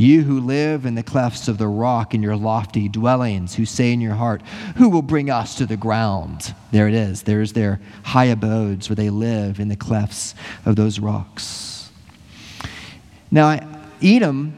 You 0.00 0.22
who 0.22 0.40
live 0.40 0.86
in 0.86 0.94
the 0.94 1.02
clefts 1.02 1.46
of 1.46 1.58
the 1.58 1.68
rock 1.68 2.14
in 2.14 2.22
your 2.22 2.34
lofty 2.34 2.88
dwellings, 2.88 3.54
who 3.54 3.66
say 3.66 3.92
in 3.92 4.00
your 4.00 4.14
heart, 4.14 4.40
Who 4.76 4.88
will 4.88 5.02
bring 5.02 5.28
us 5.28 5.56
to 5.56 5.66
the 5.66 5.76
ground? 5.76 6.54
There 6.72 6.88
it 6.88 6.94
is. 6.94 7.24
There's 7.24 7.52
their 7.52 7.82
high 8.02 8.24
abodes 8.24 8.88
where 8.88 8.96
they 8.96 9.10
live 9.10 9.60
in 9.60 9.68
the 9.68 9.76
clefts 9.76 10.34
of 10.64 10.76
those 10.76 10.98
rocks. 10.98 11.90
Now, 13.30 13.60
Edom 14.02 14.56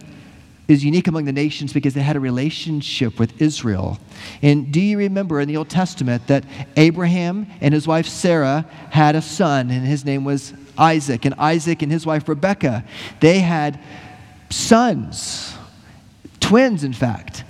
is 0.69 0.85
unique 0.85 1.09
among 1.09 1.25
the 1.25 1.33
nations 1.33 1.73
because 1.73 1.95
they 1.95 2.03
had 2.03 2.15
a 2.15 2.21
relationship 2.21 3.19
with 3.19 3.43
Israel. 3.43 3.99
And 4.43 4.73
do 4.73 4.81
you 4.81 4.97
remember 4.97 5.41
in 5.41 5.49
the 5.49 5.57
Old 5.57 5.69
Testament 5.69 6.25
that 6.29 6.45
Abraham 6.77 7.49
and 7.61 7.75
his 7.75 7.89
wife 7.89 8.07
Sarah 8.07 8.65
had 8.91 9.17
a 9.17 9.23
son, 9.23 9.73
and 9.73 9.85
his 9.85 10.05
name 10.05 10.23
was 10.23 10.55
Isaac? 10.79 11.25
And 11.25 11.35
Isaac 11.35 11.83
and 11.83 11.91
his 11.91 12.07
wife 12.07 12.29
Rebekah, 12.29 12.85
they 13.19 13.41
had 13.41 13.81
sons, 14.53 15.57
twins, 16.41 16.85
in 16.85 16.93
fact. 16.93 17.45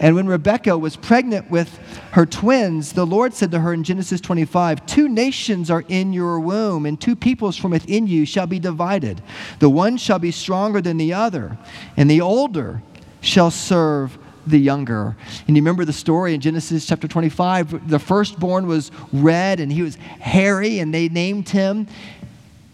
And 0.00 0.14
when 0.14 0.28
Rebekah 0.28 0.78
was 0.78 0.96
pregnant 0.96 1.50
with 1.50 1.76
her 2.12 2.24
twins, 2.24 2.92
the 2.92 3.06
Lord 3.06 3.34
said 3.34 3.50
to 3.50 3.60
her 3.60 3.72
in 3.72 3.82
Genesis 3.82 4.20
25, 4.20 4.86
Two 4.86 5.08
nations 5.08 5.70
are 5.70 5.84
in 5.88 6.12
your 6.12 6.38
womb, 6.38 6.86
and 6.86 7.00
two 7.00 7.16
peoples 7.16 7.56
from 7.56 7.72
within 7.72 8.06
you 8.06 8.24
shall 8.24 8.46
be 8.46 8.60
divided. 8.60 9.20
The 9.58 9.68
one 9.68 9.96
shall 9.96 10.20
be 10.20 10.30
stronger 10.30 10.80
than 10.80 10.98
the 10.98 11.14
other, 11.14 11.58
and 11.96 12.08
the 12.08 12.20
older 12.20 12.80
shall 13.20 13.50
serve 13.50 14.16
the 14.46 14.58
younger. 14.58 15.16
And 15.46 15.56
you 15.56 15.62
remember 15.62 15.84
the 15.84 15.92
story 15.92 16.32
in 16.32 16.40
Genesis 16.40 16.86
chapter 16.86 17.08
25? 17.08 17.88
The 17.88 17.98
firstborn 17.98 18.66
was 18.66 18.90
red 19.12 19.60
and 19.60 19.70
he 19.70 19.82
was 19.82 19.96
hairy, 19.96 20.78
and 20.78 20.94
they 20.94 21.08
named 21.08 21.48
him 21.48 21.88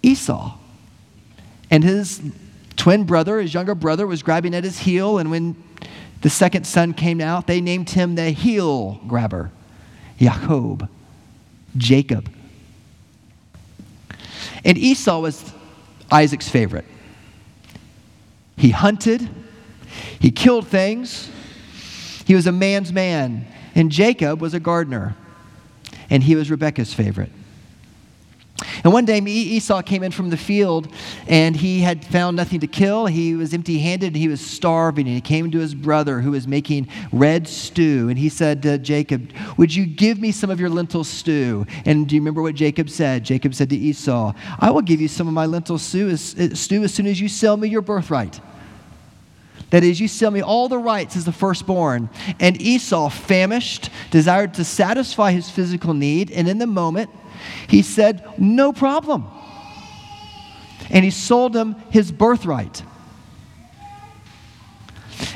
Esau. 0.03 0.57
And 1.71 1.83
his 1.83 2.21
twin 2.77 3.05
brother, 3.05 3.41
his 3.41 3.55
younger 3.55 3.75
brother, 3.75 4.07
was 4.07 4.23
grabbing 4.23 4.55
at 4.55 4.65
his 4.65 4.79
heel. 4.79 5.19
And 5.19 5.31
when 5.31 5.57
the 6.23 6.31
second 6.31 6.67
son 6.67 6.95
came 6.95 7.21
out, 7.21 7.47
they 7.47 7.61
named 7.61 7.91
him 7.91 8.15
the 8.15 8.31
heel 8.31 9.01
grabber, 9.07 9.51
Jacob, 10.19 10.89
Jacob. 11.77 12.31
And 14.65 14.79
Esau 14.79 15.21
was 15.21 15.53
Isaac's 16.11 16.49
favorite. 16.49 16.87
He 18.57 18.71
hunted, 18.71 19.29
he 20.19 20.31
killed 20.31 20.67
things, 20.67 21.31
he 22.25 22.35
was 22.35 22.47
a 22.47 22.53
man's 22.53 22.93
man. 22.93 23.47
And 23.75 23.91
Jacob 23.91 24.41
was 24.41 24.55
a 24.55 24.61
gardener, 24.61 25.17
and 26.09 26.23
he 26.23 26.37
was 26.37 26.49
Rebekah's 26.49 26.95
favorite. 26.95 27.33
And 28.85 28.93
one 28.93 29.07
day 29.07 29.19
Esau 29.19 29.81
came 29.81 30.03
in 30.03 30.13
from 30.13 30.29
the 30.29 30.37
field 30.37 30.89
and 31.27 31.57
he 31.57 31.81
had 31.81 32.05
found 32.05 32.37
nothing 32.37 32.61
to 32.61 32.67
kill. 32.67 33.07
He 33.07 33.35
was 33.35 33.55
empty 33.55 33.79
handed 33.79 34.09
and 34.09 34.17
he 34.17 34.29
was 34.29 34.43
starving. 34.43 35.07
And 35.07 35.15
he 35.15 35.23
came 35.23 35.51
to 35.51 35.59
his 35.59 35.75
brother 35.75 36.21
who 36.21 36.33
was 36.33 36.47
making 36.47 36.89
red 37.11 37.49
stew. 37.49 38.11
And 38.11 38.19
he 38.19 38.29
said 38.29 38.63
to 38.63 38.77
Jacob, 38.77 39.33
Would 39.57 39.75
you 39.75 39.87
give 39.87 40.21
me 40.21 40.33
some 40.33 40.51
of 40.51 40.61
your 40.61 40.69
lentil 40.69 41.03
stew? 41.03 41.67
And 41.87 42.07
do 42.07 42.15
you 42.15 42.21
remember 42.21 42.43
what 42.43 42.57
Jacob 42.57 42.91
said? 42.91 43.25
Jacob 43.25 43.55
said 43.55 43.71
to 43.71 43.77
Esau, 43.77 44.35
I 44.61 44.71
will 44.71 44.83
give 44.83 45.01
you 45.01 45.09
some 45.09 45.27
of 45.27 45.33
my 45.33 45.47
lentil 45.47 45.79
stew 45.79 46.11
as, 46.11 46.35
eh, 46.37 46.51
stew 46.53 46.85
as 46.85 46.93
soon 46.93 47.07
as 47.07 47.19
you 47.19 47.29
sell 47.29 47.57
me 47.57 47.69
your 47.69 47.83
birthright. 47.83 48.39
That 49.71 49.83
is, 49.83 49.99
you 49.99 50.09
sell 50.09 50.31
me 50.31 50.43
all 50.43 50.69
the 50.69 50.79
rights 50.79 51.17
as 51.17 51.25
the 51.25 51.33
firstborn. 51.33 52.11
And 52.39 52.61
Esau, 52.61 53.09
famished, 53.09 53.89
desired 54.11 54.55
to 54.55 54.65
satisfy 54.65 55.33
his 55.33 55.51
physical 55.51 55.95
need. 55.95 56.31
And 56.31 56.49
in 56.49 56.59
the 56.59 56.67
moment, 56.67 57.11
he 57.69 57.83
said, 57.83 58.25
No 58.39 58.73
problem. 58.73 59.27
And 60.91 61.05
he 61.05 61.11
sold 61.11 61.57
him 61.57 61.77
his 61.91 62.13
birthright. 62.13 62.83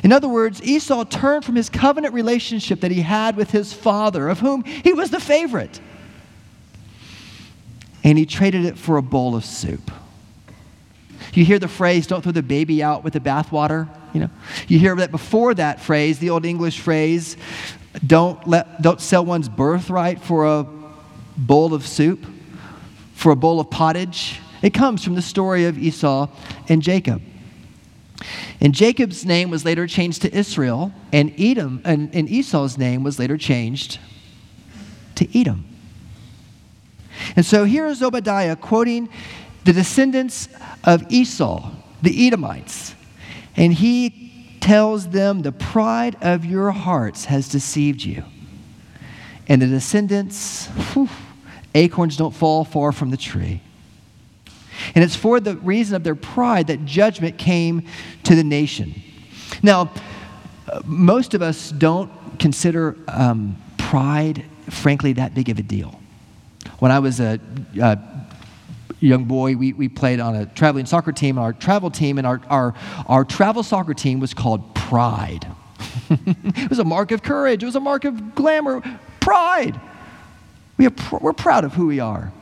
In 0.02 0.12
other 0.12 0.28
words, 0.28 0.62
Esau 0.62 1.04
turned 1.04 1.44
from 1.44 1.56
his 1.56 1.68
covenant 1.68 2.14
relationship 2.14 2.80
that 2.80 2.90
he 2.90 3.00
had 3.00 3.36
with 3.36 3.50
his 3.50 3.72
father, 3.72 4.28
of 4.28 4.40
whom 4.40 4.64
he 4.64 4.92
was 4.92 5.10
the 5.10 5.20
favorite, 5.20 5.80
and 8.04 8.16
he 8.16 8.26
traded 8.26 8.64
it 8.64 8.78
for 8.78 8.96
a 8.96 9.02
bowl 9.02 9.34
of 9.34 9.44
soup. 9.44 9.90
You 11.34 11.44
hear 11.44 11.58
the 11.58 11.68
phrase, 11.68 12.06
don't 12.06 12.22
throw 12.22 12.32
the 12.32 12.42
baby 12.42 12.82
out 12.82 13.04
with 13.04 13.12
the 13.12 13.20
bathwater. 13.20 13.88
You 14.14 14.20
know, 14.22 14.30
you 14.66 14.78
hear 14.78 14.96
that 14.96 15.10
before 15.10 15.54
that 15.54 15.80
phrase, 15.80 16.18
the 16.18 16.30
old 16.30 16.46
English 16.46 16.80
phrase, 16.80 17.36
don't, 18.06 18.46
let, 18.46 18.80
don't 18.80 19.00
sell 19.00 19.24
one's 19.24 19.48
birthright 19.48 20.22
for 20.22 20.46
a 20.46 20.64
bowl 21.38 21.72
of 21.72 21.86
soup, 21.86 22.26
for 23.14 23.32
a 23.32 23.36
bowl 23.36 23.60
of 23.60 23.70
pottage. 23.70 24.40
It 24.62 24.74
comes 24.74 25.02
from 25.02 25.14
the 25.14 25.22
story 25.22 25.64
of 25.64 25.78
Esau 25.78 26.28
and 26.68 26.82
Jacob. 26.82 27.22
And 28.60 28.74
Jacob's 28.74 29.24
name 29.24 29.50
was 29.50 29.64
later 29.64 29.86
changed 29.86 30.22
to 30.22 30.34
Israel, 30.34 30.92
and 31.12 31.32
Edom 31.38 31.80
and, 31.84 32.14
and 32.14 32.28
Esau's 32.28 32.76
name 32.76 33.04
was 33.04 33.18
later 33.18 33.38
changed 33.38 33.98
to 35.14 35.38
Edom. 35.38 35.64
And 37.36 37.44
so 37.44 37.64
here 37.64 37.86
is 37.86 38.02
Obadiah 38.02 38.56
quoting 38.56 39.08
the 39.64 39.72
descendants 39.72 40.48
of 40.84 41.04
Esau, 41.10 41.70
the 42.02 42.26
Edomites, 42.26 42.94
and 43.56 43.72
he 43.72 44.56
tells 44.60 45.08
them, 45.08 45.42
The 45.42 45.52
pride 45.52 46.16
of 46.20 46.44
your 46.44 46.70
hearts 46.70 47.26
has 47.26 47.48
deceived 47.48 48.02
you. 48.02 48.24
And 49.48 49.62
the 49.62 49.66
descendants, 49.66 50.66
whew, 50.92 51.08
Acorns 51.74 52.16
don't 52.16 52.34
fall 52.34 52.64
far 52.64 52.92
from 52.92 53.10
the 53.10 53.16
tree. 53.16 53.62
And 54.94 55.04
it's 55.04 55.16
for 55.16 55.40
the 55.40 55.56
reason 55.56 55.96
of 55.96 56.04
their 56.04 56.14
pride 56.14 56.68
that 56.68 56.84
judgment 56.84 57.38
came 57.38 57.86
to 58.24 58.34
the 58.34 58.44
nation. 58.44 59.02
Now, 59.62 59.90
most 60.84 61.34
of 61.34 61.42
us 61.42 61.70
don't 61.70 62.10
consider 62.38 62.96
um, 63.08 63.56
pride, 63.76 64.44
frankly, 64.70 65.14
that 65.14 65.34
big 65.34 65.48
of 65.48 65.58
a 65.58 65.62
deal. 65.62 66.00
When 66.78 66.92
I 66.92 66.98
was 67.00 67.20
a, 67.20 67.40
a 67.80 67.98
young 69.00 69.24
boy, 69.24 69.56
we, 69.56 69.72
we 69.72 69.88
played 69.88 70.20
on 70.20 70.36
a 70.36 70.46
traveling 70.46 70.86
soccer 70.86 71.12
team, 71.12 71.38
our 71.38 71.52
travel 71.52 71.90
team, 71.90 72.18
and 72.18 72.26
our, 72.26 72.40
our, 72.48 72.74
our 73.06 73.24
travel 73.24 73.62
soccer 73.62 73.94
team 73.94 74.20
was 74.20 74.34
called 74.34 74.74
Pride. 74.74 75.46
it 76.10 76.70
was 76.70 76.78
a 76.78 76.84
mark 76.84 77.10
of 77.10 77.22
courage, 77.22 77.62
it 77.62 77.66
was 77.66 77.76
a 77.76 77.80
mark 77.80 78.04
of 78.04 78.34
glamour. 78.34 78.82
Pride. 79.20 79.80
We 80.78 80.86
are 80.86 80.90
pr- 80.90 81.16
we're 81.20 81.32
proud 81.32 81.64
of 81.64 81.74
who 81.74 81.88
we 81.88 82.00
are. 82.00 82.32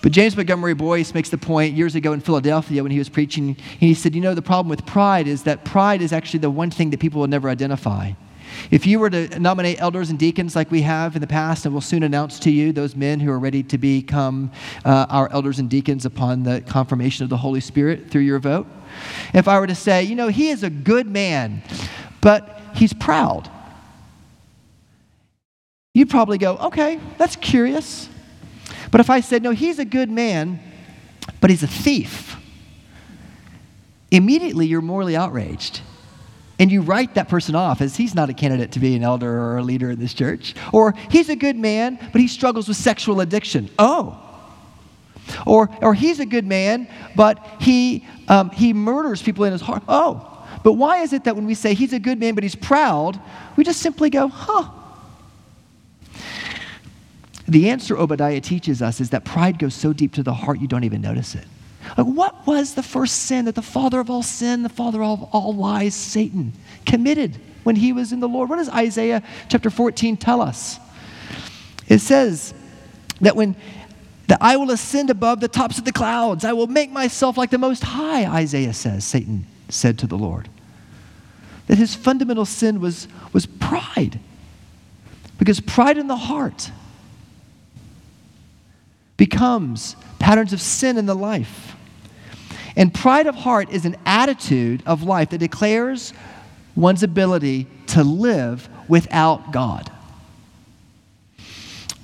But 0.00 0.12
James 0.12 0.36
Montgomery 0.36 0.74
Boice 0.74 1.12
makes 1.12 1.28
the 1.28 1.38
point 1.38 1.74
years 1.74 1.94
ago 1.96 2.12
in 2.12 2.20
Philadelphia 2.20 2.82
when 2.82 2.92
he 2.92 2.98
was 2.98 3.08
preaching, 3.08 3.56
he 3.80 3.94
said, 3.94 4.14
You 4.14 4.20
know, 4.20 4.34
the 4.34 4.42
problem 4.42 4.68
with 4.68 4.86
pride 4.86 5.26
is 5.26 5.42
that 5.42 5.64
pride 5.64 6.02
is 6.02 6.12
actually 6.12 6.40
the 6.40 6.50
one 6.50 6.70
thing 6.70 6.90
that 6.90 7.00
people 7.00 7.20
will 7.20 7.26
never 7.26 7.48
identify. 7.48 8.12
If 8.70 8.86
you 8.86 8.98
were 8.98 9.10
to 9.10 9.38
nominate 9.38 9.80
elders 9.80 10.10
and 10.10 10.18
deacons 10.18 10.54
like 10.54 10.70
we 10.70 10.82
have 10.82 11.14
in 11.14 11.20
the 11.20 11.26
past, 11.26 11.64
and 11.64 11.74
we'll 11.74 11.80
soon 11.80 12.02
announce 12.02 12.38
to 12.40 12.50
you 12.50 12.72
those 12.72 12.94
men 12.94 13.20
who 13.20 13.30
are 13.30 13.38
ready 13.38 13.62
to 13.64 13.78
become 13.78 14.50
uh, 14.84 15.06
our 15.08 15.30
elders 15.32 15.58
and 15.58 15.68
deacons 15.68 16.04
upon 16.04 16.44
the 16.44 16.60
confirmation 16.62 17.24
of 17.24 17.30
the 17.30 17.36
Holy 17.36 17.60
Spirit 17.60 18.10
through 18.10 18.22
your 18.22 18.38
vote, 18.38 18.66
if 19.34 19.48
I 19.48 19.58
were 19.58 19.66
to 19.66 19.74
say, 19.74 20.02
you 20.02 20.14
know, 20.14 20.28
he 20.28 20.50
is 20.50 20.62
a 20.62 20.70
good 20.70 21.06
man, 21.06 21.62
but 22.20 22.60
he's 22.74 22.92
proud 22.92 23.50
you'd 25.94 26.10
probably 26.10 26.38
go, 26.38 26.56
okay, 26.56 27.00
that's 27.16 27.36
curious. 27.36 28.08
But 28.90 29.00
if 29.00 29.10
I 29.10 29.20
said, 29.20 29.42
no, 29.42 29.50
he's 29.50 29.78
a 29.78 29.84
good 29.84 30.10
man, 30.10 30.60
but 31.40 31.50
he's 31.50 31.62
a 31.62 31.68
thief, 31.68 32.36
immediately 34.10 34.66
you're 34.66 34.80
morally 34.80 35.16
outraged. 35.16 35.80
And 36.60 36.72
you 36.72 36.82
write 36.82 37.14
that 37.14 37.28
person 37.28 37.54
off 37.54 37.80
as 37.80 37.96
he's 37.96 38.16
not 38.16 38.30
a 38.30 38.32
candidate 38.32 38.72
to 38.72 38.80
be 38.80 38.96
an 38.96 39.04
elder 39.04 39.30
or 39.30 39.58
a 39.58 39.62
leader 39.62 39.92
in 39.92 40.00
this 40.00 40.12
church. 40.12 40.54
Or 40.72 40.92
he's 41.08 41.28
a 41.28 41.36
good 41.36 41.56
man, 41.56 41.98
but 42.10 42.20
he 42.20 42.26
struggles 42.26 42.66
with 42.66 42.76
sexual 42.76 43.20
addiction. 43.20 43.70
Oh. 43.78 44.20
Or, 45.46 45.70
or 45.80 45.94
he's 45.94 46.18
a 46.18 46.26
good 46.26 46.44
man, 46.44 46.88
but 47.14 47.46
he, 47.60 48.04
um, 48.26 48.50
he 48.50 48.72
murders 48.72 49.22
people 49.22 49.44
in 49.44 49.52
his 49.52 49.60
heart. 49.60 49.84
Oh. 49.86 50.48
But 50.64 50.72
why 50.72 51.02
is 51.02 51.12
it 51.12 51.24
that 51.24 51.36
when 51.36 51.46
we 51.46 51.54
say 51.54 51.74
he's 51.74 51.92
a 51.92 52.00
good 52.00 52.18
man, 52.18 52.34
but 52.34 52.42
he's 52.42 52.56
proud, 52.56 53.20
we 53.56 53.62
just 53.62 53.80
simply 53.80 54.10
go, 54.10 54.26
huh, 54.26 54.68
the 57.48 57.70
answer 57.70 57.96
Obadiah 57.96 58.40
teaches 58.40 58.82
us 58.82 59.00
is 59.00 59.10
that 59.10 59.24
pride 59.24 59.58
goes 59.58 59.74
so 59.74 59.94
deep 59.94 60.12
to 60.14 60.22
the 60.22 60.34
heart 60.34 60.60
you 60.60 60.68
don't 60.68 60.84
even 60.84 61.00
notice 61.00 61.34
it. 61.34 61.46
Like, 61.96 62.06
what 62.06 62.46
was 62.46 62.74
the 62.74 62.82
first 62.82 63.22
sin 63.22 63.46
that 63.46 63.54
the 63.54 63.62
father 63.62 64.00
of 64.00 64.10
all 64.10 64.22
sin, 64.22 64.62
the 64.62 64.68
father 64.68 65.02
of 65.02 65.22
all 65.32 65.54
lies, 65.54 65.94
Satan, 65.94 66.52
committed 66.84 67.38
when 67.62 67.76
he 67.76 67.94
was 67.94 68.12
in 68.12 68.20
the 68.20 68.28
Lord? 68.28 68.50
What 68.50 68.56
does 68.56 68.68
Isaiah 68.68 69.22
chapter 69.48 69.70
14 69.70 70.18
tell 70.18 70.42
us? 70.42 70.78
It 71.86 72.00
says 72.00 72.52
that 73.22 73.34
when 73.34 73.56
that 74.26 74.38
I 74.42 74.58
will 74.58 74.70
ascend 74.70 75.08
above 75.08 75.40
the 75.40 75.48
tops 75.48 75.78
of 75.78 75.86
the 75.86 75.92
clouds, 75.92 76.44
I 76.44 76.52
will 76.52 76.66
make 76.66 76.90
myself 76.90 77.38
like 77.38 77.48
the 77.48 77.56
Most 77.56 77.82
High, 77.82 78.26
Isaiah 78.26 78.74
says, 78.74 79.04
Satan 79.04 79.46
said 79.70 79.98
to 80.00 80.06
the 80.06 80.18
Lord. 80.18 80.50
That 81.66 81.78
his 81.78 81.94
fundamental 81.94 82.44
sin 82.44 82.78
was, 82.78 83.08
was 83.32 83.46
pride. 83.46 84.20
Because 85.38 85.60
pride 85.60 85.96
in 85.96 86.08
the 86.08 86.16
heart 86.16 86.70
becomes 89.18 89.96
patterns 90.18 90.54
of 90.54 90.62
sin 90.62 90.96
in 90.96 91.04
the 91.04 91.14
life. 91.14 91.74
And 92.74 92.94
pride 92.94 93.26
of 93.26 93.34
heart 93.34 93.68
is 93.70 93.84
an 93.84 93.96
attitude 94.06 94.82
of 94.86 95.02
life 95.02 95.30
that 95.30 95.38
declares 95.38 96.14
one's 96.74 97.02
ability 97.02 97.66
to 97.88 98.02
live 98.02 98.68
without 98.88 99.52
God. 99.52 99.90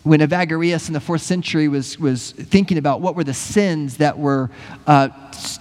When 0.02 0.20
Evagrius 0.20 0.88
in 0.88 0.92
the 0.92 1.00
fourth 1.00 1.22
century 1.22 1.68
was, 1.68 1.98
was 1.98 2.32
thinking 2.32 2.76
about 2.76 3.00
what 3.00 3.14
were 3.14 3.24
the 3.24 3.32
sins 3.32 3.96
that 3.98 4.18
were 4.18 4.50
uh, 4.86 5.08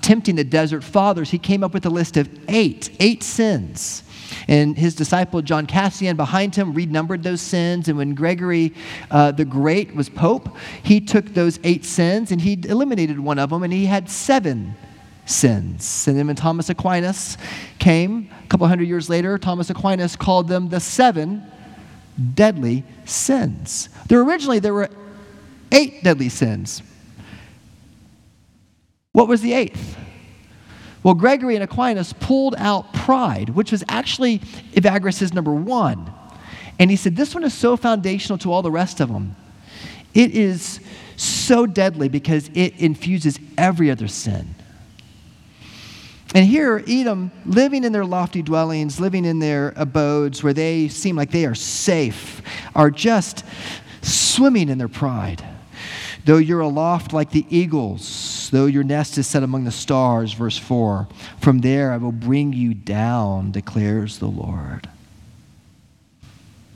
tempting 0.02 0.36
the 0.36 0.44
desert 0.44 0.84
fathers, 0.84 1.30
he 1.30 1.38
came 1.38 1.64
up 1.64 1.74
with 1.74 1.86
a 1.86 1.90
list 1.90 2.18
of 2.18 2.28
eight, 2.50 2.90
eight 3.00 3.24
sins 3.24 4.04
and 4.48 4.78
his 4.78 4.96
disciple 4.96 5.42
John 5.42 5.66
Cassian 5.66 6.16
behind 6.16 6.56
him 6.56 6.74
renumbered 6.74 7.24
those 7.24 7.42
sins. 7.42 7.88
And 7.88 7.98
when 7.98 8.16
Gregory 8.16 8.74
uh, 9.12 9.32
the 9.32 9.46
Great 9.46 9.96
was 9.96 10.10
pope, 10.10 10.50
he 10.84 11.00
took 11.00 11.26
those 11.34 11.60
eight 11.64 11.86
sins 11.86 12.32
and 12.32 12.42
he 12.42 12.60
eliminated 12.68 13.20
one 13.20 13.40
of 13.40 13.50
them, 13.50 13.64
and 13.64 13.74
he 13.74 13.86
had 13.86 14.10
seven 14.10 14.76
sins. 15.26 16.08
And 16.08 16.18
then 16.18 16.28
when 16.28 16.36
Thomas 16.36 16.70
Aquinas 16.70 17.38
came 17.80 18.30
a 18.44 18.48
couple 18.48 18.68
hundred 18.68 18.88
years 18.88 19.10
later, 19.10 19.38
Thomas 19.38 19.70
Aquinas 19.70 20.16
called 20.16 20.48
them 20.48 20.70
the 20.70 20.80
seven 20.80 21.44
deadly 22.34 22.84
sins. 23.06 23.90
There 24.08 24.22
originally 24.22 24.60
there 24.60 24.74
were 24.74 24.90
eight 25.72 26.04
deadly 26.04 26.30
sins. 26.30 26.84
What 29.12 29.28
was 29.28 29.42
the 29.42 29.54
eighth? 29.54 29.98
Well, 31.04 31.14
Gregory 31.14 31.56
and 31.56 31.64
Aquinas 31.64 32.14
pulled 32.14 32.56
out 32.58 32.94
pride, 32.94 33.50
which 33.50 33.72
was 33.72 33.84
actually 33.90 34.40
Evagrius' 34.74 35.34
number 35.34 35.54
one. 35.54 36.12
And 36.80 36.90
he 36.90 36.96
said, 36.96 37.16
This 37.16 37.36
one 37.36 37.44
is 37.44 37.54
so 37.54 37.76
foundational 37.78 38.38
to 38.40 38.52
all 38.52 38.62
the 38.62 38.72
rest 38.72 39.00
of 39.00 39.10
them. 39.10 39.36
It 40.14 40.32
is 40.32 40.80
so 41.18 41.66
deadly 41.66 42.08
because 42.10 42.50
it 42.54 42.80
infuses 42.80 43.40
every 43.58 43.92
other 43.92 44.08
sin. 44.08 44.56
And 46.34 46.48
here, 46.48 46.84
Edom, 46.88 47.32
living 47.46 47.84
in 47.84 47.92
their 47.92 48.06
lofty 48.06 48.42
dwellings, 48.42 49.00
living 49.00 49.24
in 49.24 49.38
their 49.38 49.74
abodes 49.76 50.42
where 50.42 50.54
they 50.54 50.88
seem 50.88 51.16
like 51.16 51.30
they 51.30 51.46
are 51.46 51.54
safe, 51.54 52.42
are 52.74 52.90
just 52.90 53.46
swimming 54.02 54.70
in 54.70 54.80
their 54.80 54.88
pride. 54.88 55.44
Though 56.26 56.38
you're 56.38 56.62
aloft 56.62 57.12
like 57.12 57.32
the 57.32 57.46
eagles, 57.50 58.50
though 58.52 58.66
your 58.66 58.84
nest 58.84 59.18
is 59.18 59.28
set 59.28 59.44
among 59.44 59.66
the 59.66 59.72
stars, 59.72 60.34
verse 60.34 60.58
4, 60.58 61.08
from 61.42 61.60
there 61.60 61.92
I 61.92 61.98
will 61.98 62.14
bring 62.14 62.54
you 62.54 62.74
down, 62.74 63.52
declares 63.52 64.20
the 64.20 64.28
Lord. 64.28 64.88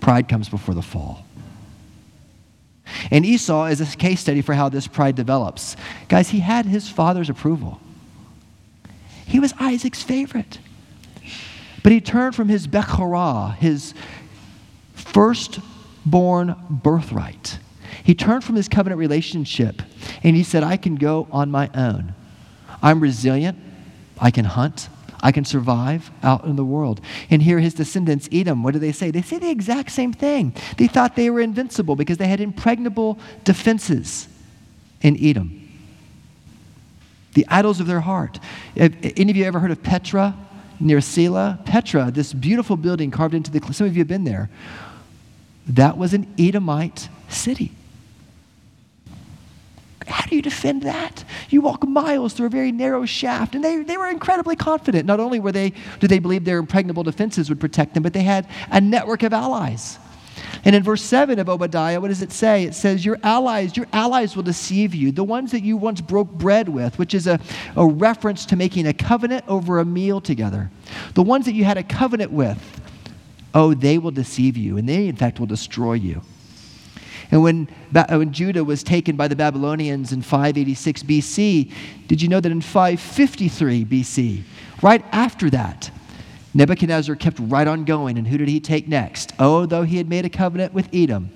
Pride 0.02 0.28
comes 0.28 0.50
before 0.50 0.76
the 0.76 0.82
fall. 0.82 1.26
And 3.12 3.26
Esau 3.26 3.66
is 3.66 3.82
a 3.82 3.98
case 3.98 4.20
study 4.20 4.42
for 4.42 4.54
how 4.54 4.70
this 4.70 4.88
pride 4.88 5.16
develops. 5.16 5.76
Guys, 6.10 6.30
he 6.30 6.40
had 6.40 6.66
his 6.66 6.90
father's 6.90 7.30
approval. 7.30 7.80
He 9.26 9.40
was 9.40 9.54
Isaac's 9.60 10.04
favorite. 10.04 10.60
But 11.84 11.92
he 11.92 12.02
turned 12.02 12.36
from 12.36 12.50
his 12.50 12.68
Bechorah, 12.68 13.56
his 13.56 13.94
firstborn 14.94 16.56
birthright. 16.70 17.60
He 18.08 18.16
turned 18.16 18.42
from 18.46 18.56
his 18.56 18.70
covenant 18.70 19.00
relationship 19.00 19.82
and 20.24 20.34
he 20.34 20.42
said, 20.42 20.64
I 20.64 20.78
can 20.78 20.96
go 20.96 21.28
on 21.30 21.52
my 21.52 21.70
own. 21.74 22.16
I'm 22.82 23.02
resilient. 23.02 23.60
I 24.18 24.32
can 24.32 24.46
hunt. 24.46 24.88
I 25.22 25.34
can 25.34 25.44
survive 25.44 26.10
out 26.24 26.46
in 26.46 26.56
the 26.56 26.64
world. 26.64 27.02
And 27.30 27.42
here, 27.42 27.60
his 27.60 27.74
descendants, 27.74 28.30
Edom, 28.32 28.64
what 28.64 28.72
do 28.72 28.80
they 28.80 28.94
say? 28.94 29.12
They 29.12 29.22
say 29.22 29.40
the 29.40 29.50
exact 29.50 29.92
same 29.92 30.14
thing. 30.14 30.56
They 30.78 30.88
thought 30.88 31.18
they 31.18 31.30
were 31.30 31.42
invincible 31.42 31.98
because 31.98 32.16
they 32.16 32.30
had 32.30 32.40
impregnable 32.40 33.20
defenses 33.44 34.30
in 35.02 35.22
Edom. 35.22 35.70
The 37.34 37.46
idols 37.50 37.82
of 37.82 37.88
their 37.88 38.00
heart. 38.00 38.40
Have 38.78 38.96
any 39.18 39.32
of 39.32 39.36
you 39.36 39.44
ever 39.44 39.60
heard 39.60 39.72
of 39.72 39.84
Petra 39.84 40.34
near 40.80 41.02
Selah? 41.02 41.60
Petra, 41.66 42.10
this 42.10 42.32
beautiful 42.32 42.78
building 42.78 43.12
carved 43.12 43.34
into 43.34 43.52
the, 43.52 43.74
some 43.74 43.86
of 43.86 43.98
you 43.98 44.00
have 44.00 44.08
been 44.08 44.24
there. 44.24 44.50
That 45.68 45.98
was 45.98 46.14
an 46.14 46.34
Edomite 46.40 47.10
city. 47.28 47.74
How 50.08 50.26
do 50.26 50.36
you 50.36 50.42
defend 50.42 50.84
that? 50.84 51.24
You 51.50 51.62
walk 51.62 51.88
miles 51.88 52.34
through 52.34 52.48
a 52.48 52.50
very 52.50 52.72
narrow 52.72 53.06
shaft. 53.06 53.56
And 53.56 53.64
they, 53.64 53.84
they 53.84 53.98
were 53.98 54.10
incredibly 54.10 54.56
confident. 54.56 55.06
Not 55.06 55.20
only 55.20 55.40
were 55.40 55.52
they, 55.52 55.74
did 56.00 56.10
they 56.10 56.20
believe 56.20 56.46
their 56.46 56.60
impregnable 56.60 57.04
defenses 57.04 57.50
would 57.50 57.60
protect 57.60 57.94
them, 57.94 58.04
but 58.04 58.14
they 58.14 58.24
had 58.24 58.48
a 58.72 58.80
network 58.80 59.24
of 59.24 59.34
allies. 59.34 60.00
And 60.64 60.76
in 60.76 60.84
verse 60.84 61.02
7 61.02 61.40
of 61.40 61.50
Obadiah, 61.50 62.00
what 62.00 62.10
does 62.10 62.22
it 62.22 62.32
say? 62.32 62.64
It 62.64 62.76
says, 62.76 63.06
Your 63.06 63.18
allies, 63.24 63.76
your 63.76 63.88
allies 63.94 64.36
will 64.36 64.44
deceive 64.44 64.94
you, 64.94 65.12
the 65.12 65.24
ones 65.24 65.52
that 65.52 65.64
you 65.64 65.78
once 65.78 66.02
broke 66.02 66.32
bread 66.32 66.70
with, 66.70 66.98
which 67.00 67.14
is 67.14 67.28
a, 67.28 67.40
a 67.76 67.86
reference 67.86 68.46
to 68.48 68.56
making 68.56 68.88
a 68.88 68.94
covenant 68.94 69.46
over 69.48 69.80
a 69.80 69.86
meal 69.86 70.22
together. 70.22 70.70
The 71.14 71.24
ones 71.24 71.46
that 71.46 71.54
you 71.54 71.64
had 71.64 71.78
a 71.78 71.84
covenant 71.84 72.32
with, 72.32 72.82
oh, 73.54 73.74
they 73.74 73.98
will 73.98 74.12
deceive 74.12 74.58
you, 74.58 74.78
and 74.78 74.88
they, 74.88 75.08
in 75.08 75.16
fact, 75.16 75.40
will 75.40 75.48
destroy 75.48 75.94
you. 75.94 76.22
And 77.32 77.44
when, 77.44 77.70
uh, 77.94 78.06
when 78.10 78.32
Judah 78.32 78.64
was 78.64 78.84
taken 78.84 79.16
by 79.16 79.28
the 79.28 79.36
Babylonians 79.36 80.14
in 80.14 80.22
586 80.22 81.04
BC, 81.04 81.72
did 82.08 82.22
you 82.22 82.30
know 82.30 82.40
that 82.40 82.52
in 82.52 82.62
553 82.62 83.86
BC, 83.86 84.44
right 84.82 85.04
after 85.12 85.50
that, 85.50 85.92
Nebuchadnezzar 86.54 87.16
kept 87.16 87.38
right 87.40 87.68
on 87.68 87.86
going. 87.86 88.18
And 88.18 88.28
who 88.28 88.38
did 88.38 88.48
he 88.48 88.60
take 88.60 88.88
next? 88.88 89.34
Oh, 89.40 89.66
though 89.66 89.84
he 89.84 89.98
had 89.98 90.10
made 90.10 90.26
a 90.26 90.30
covenant 90.30 90.74
with 90.74 90.90
Edom, 90.94 91.30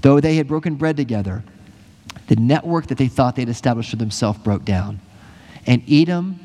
though 0.00 0.20
they 0.20 0.36
had 0.36 0.48
broken 0.48 0.74
bread 0.74 0.96
together, 0.96 1.44
the 2.26 2.36
network 2.36 2.86
that 2.86 2.98
they 2.98 3.08
thought 3.08 3.36
they'd 3.36 3.48
established 3.48 3.90
for 3.90 3.96
themselves 3.96 4.38
broke 4.38 4.64
down. 4.64 5.00
And 5.66 5.82
Edom 5.88 6.40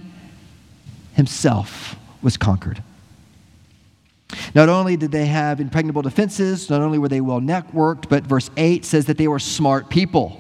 himself 1.14 1.96
was 2.22 2.38
conquered. 2.38 2.84
Not 4.54 4.70
only 4.70 4.96
did 4.96 5.12
they 5.12 5.26
have 5.26 5.60
impregnable 5.60 6.02
defenses, 6.02 6.70
not 6.70 6.82
only 6.82 6.98
were 6.98 7.10
they 7.10 7.22
well 7.22 7.42
networked, 7.42 8.10
but 8.10 8.24
verse 8.24 8.50
8 8.58 8.86
says 8.86 9.06
that 9.06 9.18
they 9.18 9.28
were 9.28 9.40
smart 9.40 9.90
people. 9.90 10.40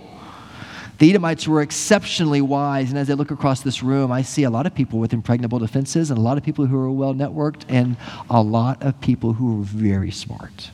The 1.00 1.10
Edomites 1.10 1.48
were 1.48 1.62
exceptionally 1.62 2.42
wise, 2.42 2.90
and 2.90 3.00
as 3.00 3.10
I 3.10 3.14
look 3.14 3.32
across 3.32 3.62
this 3.62 3.82
room, 3.82 4.12
I 4.12 4.22
see 4.22 4.44
a 4.44 4.50
lot 4.50 4.66
of 4.66 4.76
people 4.76 5.00
with 5.00 5.14
impregnable 5.14 5.58
defenses, 5.58 6.12
and 6.12 6.18
a 6.18 6.22
lot 6.22 6.38
of 6.38 6.44
people 6.44 6.66
who 6.66 6.78
are 6.78 6.92
well 6.92 7.14
networked, 7.14 7.62
and 7.70 7.96
a 8.30 8.42
lot 8.42 8.84
of 8.84 9.00
people 9.00 9.34
who 9.34 9.62
are 9.62 9.64
very 9.64 10.12
smart. 10.12 10.72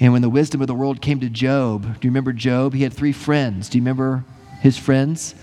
And 0.00 0.12
when 0.12 0.22
the 0.22 0.30
wisdom 0.30 0.60
of 0.60 0.66
the 0.66 0.74
world 0.74 1.00
came 1.02 1.20
to 1.20 1.28
Job, 1.28 1.82
do 1.82 2.06
you 2.06 2.10
remember 2.10 2.32
Job? 2.32 2.74
He 2.74 2.82
had 2.82 2.92
three 2.92 3.12
friends. 3.12 3.68
Do 3.68 3.78
you 3.78 3.82
remember 3.82 4.24
his 4.60 4.78
friends? 4.78 5.34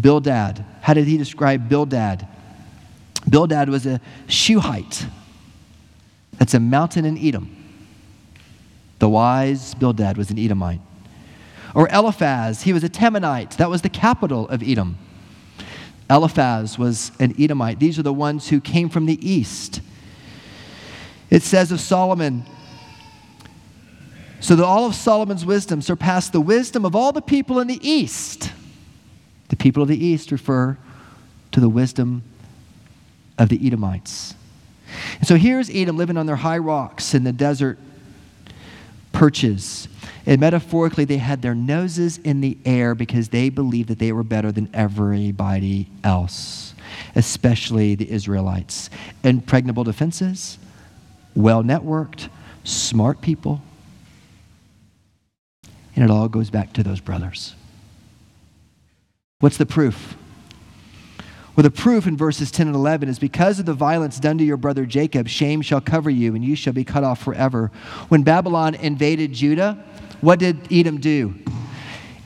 Bildad. 0.00 0.64
How 0.82 0.94
did 0.94 1.06
he 1.06 1.18
describe 1.18 1.68
Bildad? 1.68 2.26
Bildad 3.28 3.68
was 3.68 3.86
a 3.86 4.00
Shuhite. 4.26 5.06
That's 6.38 6.54
a 6.54 6.60
mountain 6.60 7.04
in 7.04 7.18
Edom. 7.18 7.54
The 8.98 9.08
wise 9.08 9.74
Bildad 9.74 10.16
was 10.16 10.30
an 10.30 10.38
Edomite. 10.38 10.80
Or 11.74 11.88
Eliphaz, 11.88 12.62
he 12.62 12.72
was 12.72 12.82
a 12.84 12.88
Temanite. 12.88 13.56
That 13.56 13.70
was 13.70 13.82
the 13.82 13.88
capital 13.88 14.48
of 14.48 14.62
Edom. 14.62 14.96
Eliphaz 16.10 16.78
was 16.78 17.12
an 17.20 17.34
Edomite. 17.38 17.78
These 17.78 17.98
are 17.98 18.02
the 18.02 18.12
ones 18.12 18.48
who 18.48 18.60
came 18.60 18.88
from 18.88 19.06
the 19.06 19.28
east. 19.28 19.80
It 21.30 21.42
says 21.42 21.70
of 21.70 21.80
Solomon, 21.80 22.44
so 24.40 24.56
that 24.56 24.64
all 24.64 24.86
of 24.86 24.94
Solomon's 24.94 25.44
wisdom 25.44 25.82
surpassed 25.82 26.32
the 26.32 26.40
wisdom 26.40 26.86
of 26.86 26.96
all 26.96 27.12
the 27.12 27.20
people 27.20 27.60
in 27.60 27.66
the 27.66 27.86
east. 27.86 28.52
The 29.48 29.56
people 29.56 29.82
of 29.82 29.88
the 29.88 30.02
east 30.02 30.30
refer 30.30 30.78
to 31.52 31.60
the 31.60 31.68
wisdom 31.68 32.22
of 33.38 33.48
the 33.48 33.66
Edomites. 33.66 34.34
And 35.18 35.26
so 35.26 35.36
here's 35.36 35.70
Edom 35.70 35.96
living 35.96 36.16
on 36.16 36.26
their 36.26 36.36
high 36.36 36.58
rocks 36.58 37.14
in 37.14 37.24
the 37.24 37.32
desert 37.32 37.78
perches. 39.12 39.88
And 40.26 40.40
metaphorically, 40.40 41.04
they 41.04 41.16
had 41.16 41.40
their 41.40 41.54
noses 41.54 42.18
in 42.18 42.40
the 42.40 42.58
air 42.64 42.94
because 42.94 43.30
they 43.30 43.48
believed 43.48 43.88
that 43.88 43.98
they 43.98 44.12
were 44.12 44.22
better 44.22 44.52
than 44.52 44.68
everybody 44.74 45.88
else, 46.04 46.74
especially 47.14 47.94
the 47.94 48.10
Israelites. 48.10 48.90
Impregnable 49.24 49.84
defenses, 49.84 50.58
well 51.34 51.62
networked, 51.62 52.28
smart 52.64 53.22
people. 53.22 53.62
And 55.96 56.04
it 56.04 56.10
all 56.10 56.28
goes 56.28 56.50
back 56.50 56.72
to 56.74 56.82
those 56.82 57.00
brothers. 57.00 57.54
What's 59.40 59.56
the 59.56 59.66
proof? 59.66 60.17
Well, 61.58 61.64
the 61.64 61.72
proof 61.72 62.06
in 62.06 62.16
verses 62.16 62.52
10 62.52 62.68
and 62.68 62.76
11 62.76 63.08
is 63.08 63.18
because 63.18 63.58
of 63.58 63.66
the 63.66 63.74
violence 63.74 64.20
done 64.20 64.38
to 64.38 64.44
your 64.44 64.56
brother 64.56 64.86
Jacob, 64.86 65.26
shame 65.26 65.60
shall 65.60 65.80
cover 65.80 66.08
you, 66.08 66.36
and 66.36 66.44
you 66.44 66.54
shall 66.54 66.72
be 66.72 66.84
cut 66.84 67.02
off 67.02 67.20
forever. 67.20 67.72
When 68.06 68.22
Babylon 68.22 68.76
invaded 68.76 69.32
Judah, 69.32 69.84
what 70.20 70.38
did 70.38 70.72
Edom 70.72 71.00
do? 71.00 71.34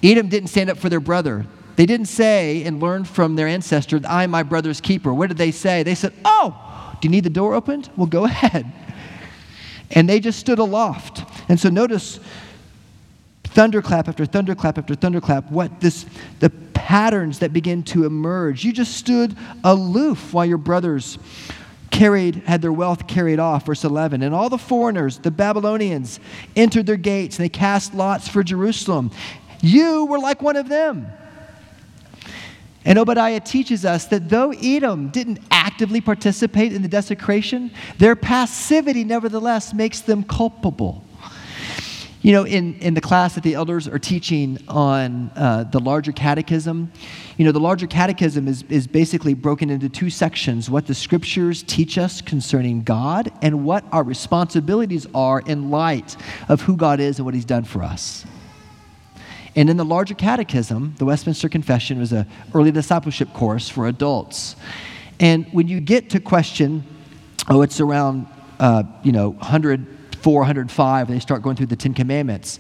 Edom 0.03 0.29
didn't 0.29 0.51
stand 0.51 0.69
up 0.69 0.77
for 0.77 0.91
their 0.91 1.01
brother. 1.01 1.47
They 1.77 1.87
didn't 1.87 2.09
say 2.09 2.63
and 2.65 2.79
learn 2.79 3.05
from 3.05 3.35
their 3.35 3.49
ancestor, 3.49 4.03
I 4.07 4.25
am 4.25 4.31
my 4.31 4.43
brother's 4.43 4.83
keeper. 4.83 5.15
What 5.15 5.29
did 5.29 5.39
they 5.39 5.51
say? 5.51 5.83
They 5.83 5.95
said, 5.95 6.13
Oh, 6.27 6.95
do 7.01 7.09
you 7.09 7.11
need 7.11 7.25
the 7.25 7.31
door 7.31 7.55
opened? 7.55 7.89
Well, 7.97 8.09
go 8.09 8.25
ahead. 8.27 8.71
And 9.93 10.11
they 10.11 10.21
just 10.21 10.41
stood 10.41 10.59
aloft. 10.59 11.25
And 11.49 11.59
so 11.59 11.71
notice 11.71 12.21
thunderclap 13.53 14.09
after 14.09 14.27
thunderclap 14.27 14.79
after 14.79 14.95
thunderclap, 14.95 15.51
what 15.51 15.81
this, 15.81 16.07
the 16.41 16.51
patterns 16.51 17.39
that 17.41 17.53
begin 17.53 17.83
to 17.85 18.05
emerge. 18.05 18.65
You 18.65 18.73
just 18.73 18.97
stood 18.97 19.37
aloof 19.65 20.33
while 20.33 20.45
your 20.45 20.59
brothers 20.59 21.19
carried, 21.91 22.37
had 22.47 22.63
their 22.63 22.73
wealth 22.73 23.07
carried 23.07 23.39
off, 23.39 23.67
verse 23.67 23.85
11. 23.85 24.23
And 24.23 24.35
all 24.35 24.49
the 24.49 24.59
foreigners, 24.59 25.19
the 25.19 25.31
Babylonians, 25.31 26.19
entered 26.57 26.87
their 26.87 26.97
gates 26.97 27.37
and 27.37 27.45
they 27.45 27.49
cast 27.49 27.95
lots 27.95 28.29
for 28.29 28.43
Jerusalem. 28.43 29.11
You 29.61 30.07
were 30.07 30.19
like 30.19 30.43
one 30.43 30.57
of 30.57 30.69
them. 30.69 31.07
And 32.85 32.99
Obadiah 32.99 33.39
teaches 33.39 33.85
us 33.85 34.07
that 34.07 34.29
though 34.29 34.51
Edom 34.51 35.11
didn't 35.11 35.39
actively 35.51 36.01
participate 36.01 36.73
in 36.73 36.83
the 36.83 36.89
desecration, 36.89 37.71
their 37.99 38.17
passivity 38.17 39.05
nevertheless 39.05 39.73
makes 39.73 40.01
them 40.01 40.25
culpable. 40.25 41.05
You 42.23 42.31
know, 42.31 42.47
in, 42.47 42.75
in 42.79 42.95
the 42.95 43.01
class 43.01 43.35
that 43.35 43.43
the 43.43 43.55
elders 43.55 43.89
are 43.89 43.99
teaching 43.99 44.59
on 44.69 45.33
uh, 45.35 45.65
the 45.65 45.81
larger 45.81 46.13
catechism, 46.13 46.93
you 47.37 47.45
know, 47.45 47.51
the 47.51 47.59
larger 47.59 47.89
catechism 47.89 48.47
is, 48.47 48.63
is 48.69 48.87
basically 48.87 49.35
broken 49.35 49.71
into 49.71 49.89
two 49.89 50.09
sections 50.09 50.71
what 50.71 50.87
the 50.87 50.95
scriptures 50.95 51.65
teach 51.65 51.99
us 51.99 52.21
concerning 52.23 52.85
God 52.85 53.33
and 53.43 53.65
what 53.65 53.85
our 53.91 54.05
responsibilities 54.05 55.05
are 55.17 55.41
in 55.41 55.71
light 55.73 56.17
of 56.49 56.61
who 56.61 56.77
God 56.77 57.01
is 57.01 57.19
and 57.19 57.25
what 57.25 57.35
He's 57.35 57.45
done 57.45 57.65
for 57.65 57.83
us. 57.83 58.25
And 59.57 59.69
in 59.69 59.77
the 59.77 59.85
larger 59.85 60.15
catechism, 60.15 60.95
the 60.99 61.05
Westminster 61.05 61.49
Confession 61.49 61.99
was 61.99 62.13
an 62.13 62.29
early 62.55 62.71
discipleship 62.71 63.33
course 63.33 63.69
for 63.69 63.89
adults. 63.89 64.55
And 65.19 65.47
when 65.53 65.67
you 65.67 65.81
get 65.81 66.11
to 66.11 66.21
question, 66.21 66.85
oh, 67.49 67.63
it's 67.63 67.81
around, 67.81 68.29
uh, 68.61 68.85
you 69.03 69.11
know, 69.11 69.31
104, 69.31 70.02
105, 70.31 71.09
they 71.09 71.19
start 71.19 71.43
going 71.43 71.57
through 71.57 71.67
the 71.67 71.77
Ten 71.77 71.95
Commandments. 71.95 72.59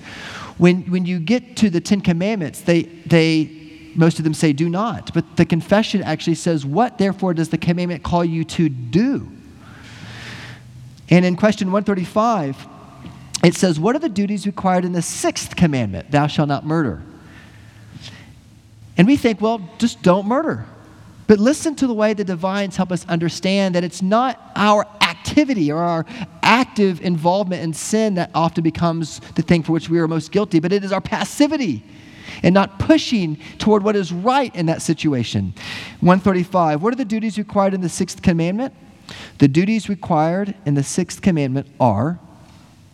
When, 0.58 0.82
when 0.90 1.06
you 1.06 1.18
get 1.18 1.56
to 1.58 1.70
the 1.70 1.80
Ten 1.80 2.00
Commandments, 2.00 2.60
they, 2.60 2.82
they, 2.82 3.90
most 3.94 4.18
of 4.18 4.24
them 4.24 4.34
say 4.34 4.52
do 4.52 4.68
not. 4.68 5.14
But 5.14 5.36
the 5.36 5.46
confession 5.46 6.02
actually 6.02 6.34
says, 6.34 6.66
what 6.66 6.98
therefore 6.98 7.34
does 7.34 7.48
the 7.48 7.58
commandment 7.58 8.02
call 8.02 8.24
you 8.24 8.44
to 8.44 8.68
do? 8.68 9.30
And 11.08 11.24
in 11.24 11.36
question 11.36 11.72
135, 11.72 12.68
it 13.44 13.54
says, 13.54 13.78
What 13.78 13.96
are 13.96 13.98
the 13.98 14.08
duties 14.08 14.46
required 14.46 14.84
in 14.84 14.92
the 14.92 15.02
sixth 15.02 15.56
commandment? 15.56 16.10
Thou 16.10 16.26
shalt 16.26 16.48
not 16.48 16.64
murder. 16.64 17.02
And 18.96 19.06
we 19.06 19.16
think, 19.16 19.40
well, 19.40 19.68
just 19.78 20.02
don't 20.02 20.26
murder. 20.26 20.64
But 21.26 21.38
listen 21.38 21.74
to 21.76 21.86
the 21.86 21.94
way 21.94 22.14
the 22.14 22.24
divines 22.24 22.76
help 22.76 22.92
us 22.92 23.06
understand 23.08 23.74
that 23.74 23.84
it's 23.84 24.02
not 24.02 24.52
our 24.54 24.86
activity 25.22 25.70
or 25.70 25.78
our 25.78 26.04
active 26.42 27.00
involvement 27.00 27.62
in 27.62 27.72
sin 27.72 28.14
that 28.14 28.30
often 28.34 28.62
becomes 28.62 29.20
the 29.36 29.42
thing 29.42 29.62
for 29.62 29.72
which 29.72 29.88
we 29.88 29.98
are 30.00 30.08
most 30.08 30.32
guilty, 30.32 30.58
but 30.58 30.72
it 30.72 30.82
is 30.82 30.90
our 30.90 31.00
passivity 31.00 31.84
and 32.42 32.52
not 32.52 32.78
pushing 32.80 33.38
toward 33.58 33.84
what 33.84 33.94
is 33.94 34.12
right 34.12 34.54
in 34.56 34.66
that 34.66 34.82
situation. 34.82 35.54
135. 36.00 36.82
What 36.82 36.92
are 36.92 36.96
the 36.96 37.04
duties 37.04 37.38
required 37.38 37.72
in 37.72 37.80
the 37.80 37.88
sixth 37.88 38.20
commandment? 38.20 38.74
The 39.38 39.46
duties 39.46 39.88
required 39.88 40.54
in 40.66 40.74
the 40.74 40.82
sixth 40.82 41.22
commandment 41.22 41.68
are 41.78 42.18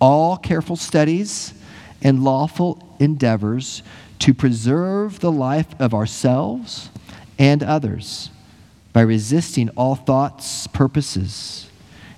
all 0.00 0.36
careful 0.36 0.76
studies 0.76 1.54
and 2.02 2.22
lawful 2.22 2.96
endeavors 3.00 3.82
to 4.18 4.34
preserve 4.34 5.20
the 5.20 5.32
life 5.32 5.68
of 5.78 5.94
ourselves 5.94 6.90
and 7.38 7.62
others 7.62 8.30
by 8.92 9.00
resisting 9.00 9.70
all 9.70 9.94
thoughts, 9.94 10.66
purposes, 10.66 11.67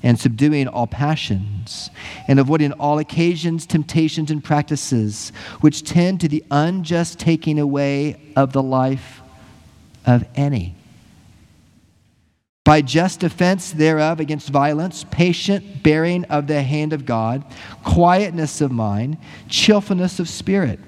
and 0.03 0.19
subduing 0.19 0.67
all 0.67 0.87
passions, 0.87 1.91
and 2.27 2.39
avoiding 2.39 2.73
all 2.73 2.99
occasions, 2.99 3.67
temptations, 3.67 4.31
and 4.31 4.43
practices 4.43 5.31
which 5.61 5.83
tend 5.83 6.21
to 6.21 6.29
the 6.29 6.45
unjust 6.51 7.19
taking 7.19 7.59
away 7.59 8.33
of 8.37 8.53
the 8.53 8.63
life 8.63 9.21
of 10.07 10.25
any. 10.35 10.75
By 12.65 12.83
just 12.83 13.21
defense 13.21 13.73
thereof 13.73 14.21
against 14.21 14.49
violence, 14.51 15.05
patient 15.11 15.83
bearing 15.83 16.25
of 16.27 16.47
the 16.47 16.63
hand 16.63 16.93
of 16.93 17.05
God, 17.05 17.45
quietness 17.83 18.61
of 18.61 18.71
mind, 18.71 19.19
cheerfulness 19.49 20.21
of 20.21 20.29
spirit, 20.29 20.79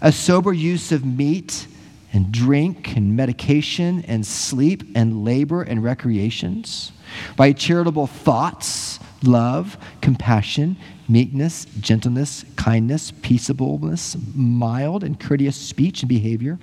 a 0.00 0.12
sober 0.12 0.52
use 0.52 0.92
of 0.92 1.04
meat 1.04 1.66
and 2.12 2.32
drink 2.32 2.96
and 2.96 3.14
medication 3.14 4.04
and 4.08 4.26
sleep 4.26 4.82
and 4.94 5.24
labor 5.24 5.62
and 5.62 5.84
recreations, 5.84 6.92
by 7.36 7.52
charitable 7.52 8.06
thoughts, 8.06 8.98
love, 9.22 9.76
compassion, 10.00 10.76
meekness, 11.08 11.66
gentleness, 11.80 12.44
kindness, 12.56 13.12
peaceableness, 13.22 14.16
mild 14.34 15.04
and 15.04 15.18
courteous 15.20 15.56
speech 15.56 16.02
and 16.02 16.08
behavior, 16.08 16.58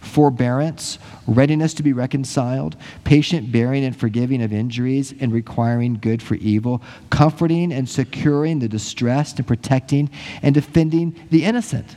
forbearance, 0.00 0.98
readiness 1.26 1.74
to 1.74 1.82
be 1.82 1.92
reconciled, 1.92 2.76
patient 3.04 3.50
bearing 3.50 3.84
and 3.84 3.96
forgiving 3.96 4.42
of 4.42 4.52
injuries 4.52 5.14
and 5.20 5.32
requiring 5.32 5.94
good 5.94 6.22
for 6.22 6.36
evil, 6.36 6.82
comforting 7.10 7.72
and 7.72 7.88
securing 7.88 8.58
the 8.58 8.68
distressed 8.68 9.38
and 9.38 9.46
protecting 9.46 10.10
and 10.42 10.54
defending 10.54 11.14
the 11.30 11.44
innocent. 11.44 11.96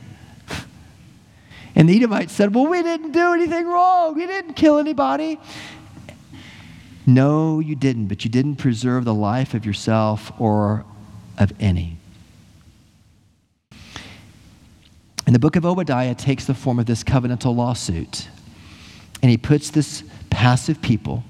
And 1.74 1.88
the 1.88 1.96
Edomites 1.96 2.32
said, 2.32 2.54
Well, 2.54 2.66
we 2.66 2.82
didn't 2.82 3.12
do 3.12 3.32
anything 3.32 3.66
wrong. 3.66 4.14
We 4.14 4.26
didn't 4.26 4.54
kill 4.54 4.78
anybody. 4.78 5.40
No, 7.06 7.58
you 7.60 7.74
didn't, 7.74 8.06
but 8.06 8.24
you 8.24 8.30
didn't 8.30 8.56
preserve 8.56 9.04
the 9.04 9.14
life 9.14 9.54
of 9.54 9.66
yourself 9.66 10.32
or 10.38 10.84
of 11.38 11.52
any. 11.58 11.96
And 15.26 15.34
the 15.34 15.38
book 15.38 15.56
of 15.56 15.64
Obadiah 15.64 16.14
takes 16.14 16.44
the 16.44 16.54
form 16.54 16.78
of 16.78 16.86
this 16.86 17.02
covenantal 17.02 17.54
lawsuit. 17.56 18.28
And 19.22 19.30
he 19.30 19.36
puts 19.36 19.70
this 19.70 20.02
passive 20.30 20.82
people 20.82 21.24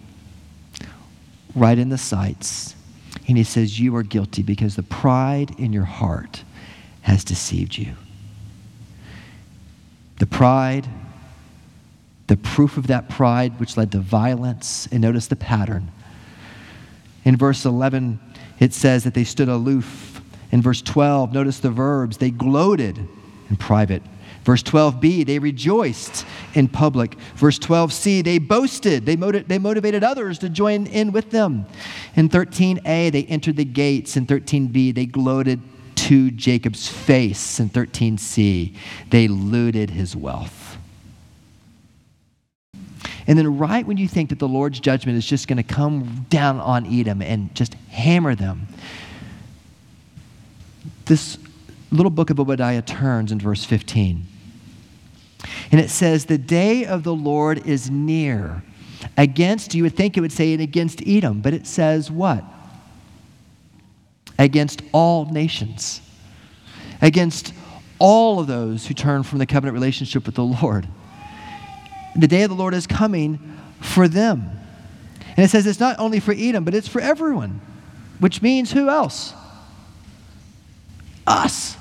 right 1.54 1.78
in 1.78 1.88
the 1.90 1.98
sights. 1.98 2.74
And 3.28 3.36
he 3.36 3.44
says, 3.44 3.78
You 3.78 3.94
are 3.96 4.02
guilty 4.02 4.42
because 4.42 4.76
the 4.76 4.82
pride 4.82 5.54
in 5.58 5.72
your 5.72 5.84
heart 5.84 6.42
has 7.02 7.24
deceived 7.24 7.76
you. 7.76 7.94
The 10.18 10.26
pride, 10.26 10.88
the 12.32 12.38
proof 12.38 12.78
of 12.78 12.86
that 12.86 13.10
pride 13.10 13.60
which 13.60 13.76
led 13.76 13.92
to 13.92 13.98
violence. 13.98 14.88
And 14.90 15.02
notice 15.02 15.26
the 15.26 15.36
pattern. 15.36 15.92
In 17.26 17.36
verse 17.36 17.66
11, 17.66 18.18
it 18.58 18.72
says 18.72 19.04
that 19.04 19.12
they 19.12 19.24
stood 19.24 19.50
aloof. 19.50 20.22
In 20.50 20.62
verse 20.62 20.80
12, 20.80 21.34
notice 21.34 21.60
the 21.60 21.68
verbs. 21.68 22.16
They 22.16 22.30
gloated 22.30 23.06
in 23.50 23.56
private. 23.56 24.02
Verse 24.44 24.62
12b, 24.62 25.26
they 25.26 25.38
rejoiced 25.38 26.24
in 26.54 26.68
public. 26.68 27.16
Verse 27.36 27.58
12c, 27.58 28.24
they 28.24 28.38
boasted. 28.38 29.04
They, 29.04 29.14
motiv- 29.14 29.46
they 29.46 29.58
motivated 29.58 30.02
others 30.02 30.38
to 30.38 30.48
join 30.48 30.86
in 30.86 31.12
with 31.12 31.32
them. 31.32 31.66
In 32.16 32.30
13a, 32.30 33.12
they 33.12 33.24
entered 33.24 33.56
the 33.56 33.66
gates. 33.66 34.16
In 34.16 34.26
13b, 34.26 34.94
they 34.94 35.04
gloated 35.04 35.60
to 35.96 36.30
Jacob's 36.30 36.88
face. 36.88 37.60
In 37.60 37.68
13c, 37.68 38.74
they 39.10 39.28
looted 39.28 39.90
his 39.90 40.16
wealth. 40.16 40.78
And 43.26 43.38
then, 43.38 43.58
right 43.58 43.86
when 43.86 43.96
you 43.96 44.08
think 44.08 44.30
that 44.30 44.38
the 44.38 44.48
Lord's 44.48 44.80
judgment 44.80 45.16
is 45.16 45.26
just 45.26 45.46
going 45.46 45.58
to 45.58 45.62
come 45.62 46.26
down 46.28 46.58
on 46.58 46.86
Edom 46.86 47.22
and 47.22 47.54
just 47.54 47.74
hammer 47.90 48.34
them, 48.34 48.66
this 51.06 51.38
little 51.90 52.10
book 52.10 52.30
of 52.30 52.40
Obadiah 52.40 52.82
turns 52.82 53.30
in 53.30 53.38
verse 53.38 53.64
15. 53.64 54.26
And 55.70 55.80
it 55.80 55.90
says, 55.90 56.26
The 56.26 56.38
day 56.38 56.84
of 56.84 57.04
the 57.04 57.14
Lord 57.14 57.66
is 57.66 57.90
near. 57.90 58.62
Against, 59.16 59.74
you 59.74 59.82
would 59.82 59.96
think 59.96 60.16
it 60.16 60.20
would 60.20 60.32
say 60.32 60.52
it 60.52 60.60
against 60.60 61.02
Edom, 61.06 61.40
but 61.40 61.52
it 61.54 61.66
says 61.66 62.10
what? 62.10 62.44
Against 64.38 64.82
all 64.92 65.26
nations. 65.26 66.00
Against 67.00 67.52
all 67.98 68.40
of 68.40 68.46
those 68.46 68.86
who 68.86 68.94
turn 68.94 69.22
from 69.22 69.38
the 69.38 69.46
covenant 69.46 69.74
relationship 69.74 70.24
with 70.26 70.34
the 70.34 70.44
Lord. 70.44 70.88
The 72.16 72.28
day 72.28 72.42
of 72.42 72.50
the 72.50 72.56
Lord 72.56 72.74
is 72.74 72.86
coming 72.86 73.38
for 73.80 74.08
them. 74.08 74.50
And 75.36 75.44
it 75.44 75.48
says 75.48 75.66
it's 75.66 75.80
not 75.80 75.98
only 75.98 76.20
for 76.20 76.32
Edom, 76.36 76.64
but 76.64 76.74
it's 76.74 76.88
for 76.88 77.00
everyone, 77.00 77.60
which 78.18 78.42
means 78.42 78.72
who 78.72 78.88
else? 78.88 79.32
Us. 81.26 81.76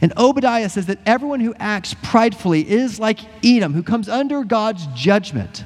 And 0.00 0.12
Obadiah 0.16 0.68
says 0.68 0.86
that 0.86 0.98
everyone 1.04 1.40
who 1.40 1.54
acts 1.58 1.94
pridefully 2.02 2.68
is 2.68 2.98
like 2.98 3.20
Edom, 3.44 3.74
who 3.74 3.82
comes 3.82 4.08
under 4.08 4.44
God's 4.44 4.86
judgment. 4.94 5.64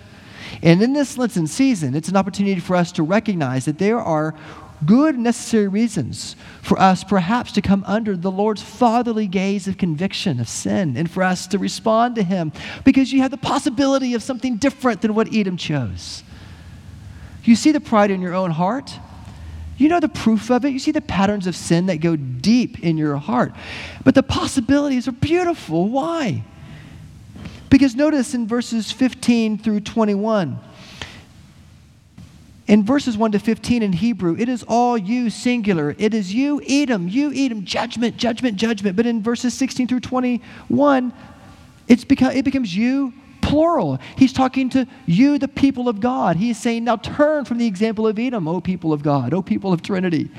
And 0.63 0.83
in 0.83 0.93
this 0.93 1.19
Lenten 1.19 1.47
season, 1.47 1.95
it's 1.95 2.09
an 2.09 2.17
opportunity 2.17 2.61
for 2.61 2.75
us 2.75 2.91
to 2.93 3.03
recognize 3.03 3.67
that 3.67 3.79
there 3.79 4.01
are 4.01 4.35
good, 4.87 5.19
necessary 5.19 5.69
reasons 5.69 6.37
for 6.63 6.79
us 6.79 7.05
perhaps 7.05 7.53
to 7.53 7.63
come 7.63 7.85
under 7.87 8.17
the 8.17 8.31
Lord's 8.31 8.63
fatherly 8.63 9.27
gaze 9.27 9.69
of 9.69 9.79
conviction 9.79 10.41
of 10.41 10.49
sin 10.49 10.97
and 10.97 11.11
for 11.11 11.23
us 11.23 11.47
to 11.49 11.59
respond 11.59 12.15
to 12.17 12.23
Him 12.23 12.53
because 12.85 13.13
you 13.13 13.21
have 13.23 13.31
the 13.31 13.37
possibility 13.37 14.15
of 14.15 14.23
something 14.23 14.57
different 14.57 15.03
than 15.03 15.15
what 15.15 15.35
Edom 15.35 15.57
chose. 15.57 16.23
You 17.45 17.57
see 17.57 17.73
the 17.73 17.81
pride 17.81 18.11
in 18.11 18.21
your 18.21 18.35
own 18.35 18.51
heart. 18.51 18.99
You 19.77 19.89
know 19.89 20.01
the 20.01 20.09
proof 20.09 20.51
of 20.51 20.65
it. 20.65 20.71
You 20.71 20.79
see 20.79 20.93
the 20.93 21.01
patterns 21.01 21.47
of 21.47 21.57
sin 21.57 21.87
that 21.87 21.99
go 21.99 22.17
deep 22.17 22.81
in 22.81 22.97
your 22.97 23.17
heart. 23.17 23.53
But 24.05 24.15
the 24.15 24.23
possibilities 24.23 25.09
are 25.09 25.13
beautiful. 25.13 25.89
Why? 25.89 26.45
Because 27.71 27.97
notice 27.97 28.35
in 28.35 28.47
verses 28.47 28.93
15 28.93 29.59
through 29.59 29.81
21, 29.81 30.59
in 32.67 32.83
verses 32.83 33.17
1 33.17 33.33
to 33.33 33.39
15 33.39 33.83
in 33.83 33.93
Hebrew, 33.93 34.37
it 34.39 34.49
is 34.49 34.65
all 34.67 34.97
you, 34.97 35.29
singular. 35.29 35.95
It 35.99 36.15
is 36.15 36.33
you, 36.33 36.63
Edom, 36.67 37.09
you, 37.09 37.33
Edom, 37.35 37.65
judgment, 37.65 38.17
judgment, 38.17 38.57
judgment. 38.57 38.97
But 38.97 39.07
in 39.07 39.23
verses 39.23 39.53
16 39.55 39.87
through 39.87 40.01
21, 40.01 41.13
it's 41.89 42.05
become, 42.05 42.33
it 42.33 42.45
becomes 42.45 42.75
you, 42.75 43.13
plural. 43.43 43.99
He's 44.17 44.33
talking 44.33 44.71
to 44.71 44.87
you, 45.05 45.39
the 45.39 45.49
people 45.49 45.91
of 45.91 46.01
God. 46.01 46.37
He's 46.37 46.59
saying, 46.59 46.85
now 46.85 46.97
turn 46.97 47.45
from 47.45 47.59
the 47.59 47.67
example 47.67 48.07
of 48.07 48.19
Edom, 48.19 48.49
O 48.49 48.63
people 48.63 48.95
of 48.95 49.03
God, 49.03 49.35
O 49.35 49.43
people 49.43 49.73
of 49.73 49.83
Trinity, 49.83 50.31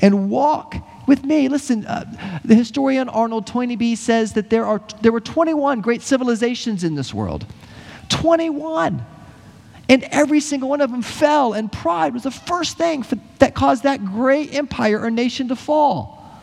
and 0.00 0.30
walk 0.30 0.76
with 1.06 1.24
me. 1.24 1.48
Listen, 1.48 1.84
uh, 1.86 2.40
the 2.42 2.54
historian 2.54 3.10
Arnold 3.10 3.46
Toynbee 3.46 3.96
says 3.96 4.32
that 4.32 4.48
there, 4.48 4.64
are, 4.64 4.80
there 5.02 5.12
were 5.12 5.20
21 5.20 5.82
great 5.82 6.00
civilizations 6.00 6.84
in 6.84 6.94
this 6.94 7.12
world. 7.12 7.44
21. 8.08 9.04
And 9.88 10.02
every 10.04 10.40
single 10.40 10.68
one 10.68 10.80
of 10.80 10.90
them 10.90 11.02
fell, 11.02 11.52
and 11.52 11.70
pride 11.70 12.14
was 12.14 12.22
the 12.22 12.30
first 12.30 12.78
thing 12.78 13.02
for, 13.02 13.18
that 13.38 13.54
caused 13.54 13.82
that 13.82 14.04
great 14.04 14.54
empire 14.54 15.00
or 15.00 15.10
nation 15.10 15.48
to 15.48 15.56
fall. 15.56 16.40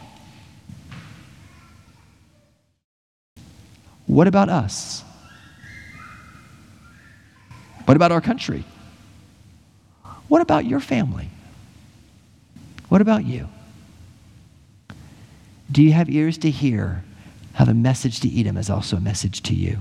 What 4.06 4.28
about 4.28 4.50
us? 4.50 5.04
What 7.86 7.96
about 7.96 8.12
our 8.12 8.22
country? 8.22 8.64
What 10.28 10.42
about 10.42 10.66
your 10.66 10.80
family? 10.80 11.30
What 12.90 13.02
about 13.02 13.26
you? 13.26 13.50
Do 15.72 15.82
you 15.82 15.94
have 15.94 16.10
ears 16.10 16.38
to 16.40 16.52
hear 16.52 17.04
how 17.54 17.66
the 17.66 17.74
message 17.74 18.20
to 18.20 18.40
Edom 18.40 18.58
is 18.58 18.70
also 18.70 18.98
a 18.98 19.02
message 19.02 19.42
to 19.44 19.56
you? 19.56 19.80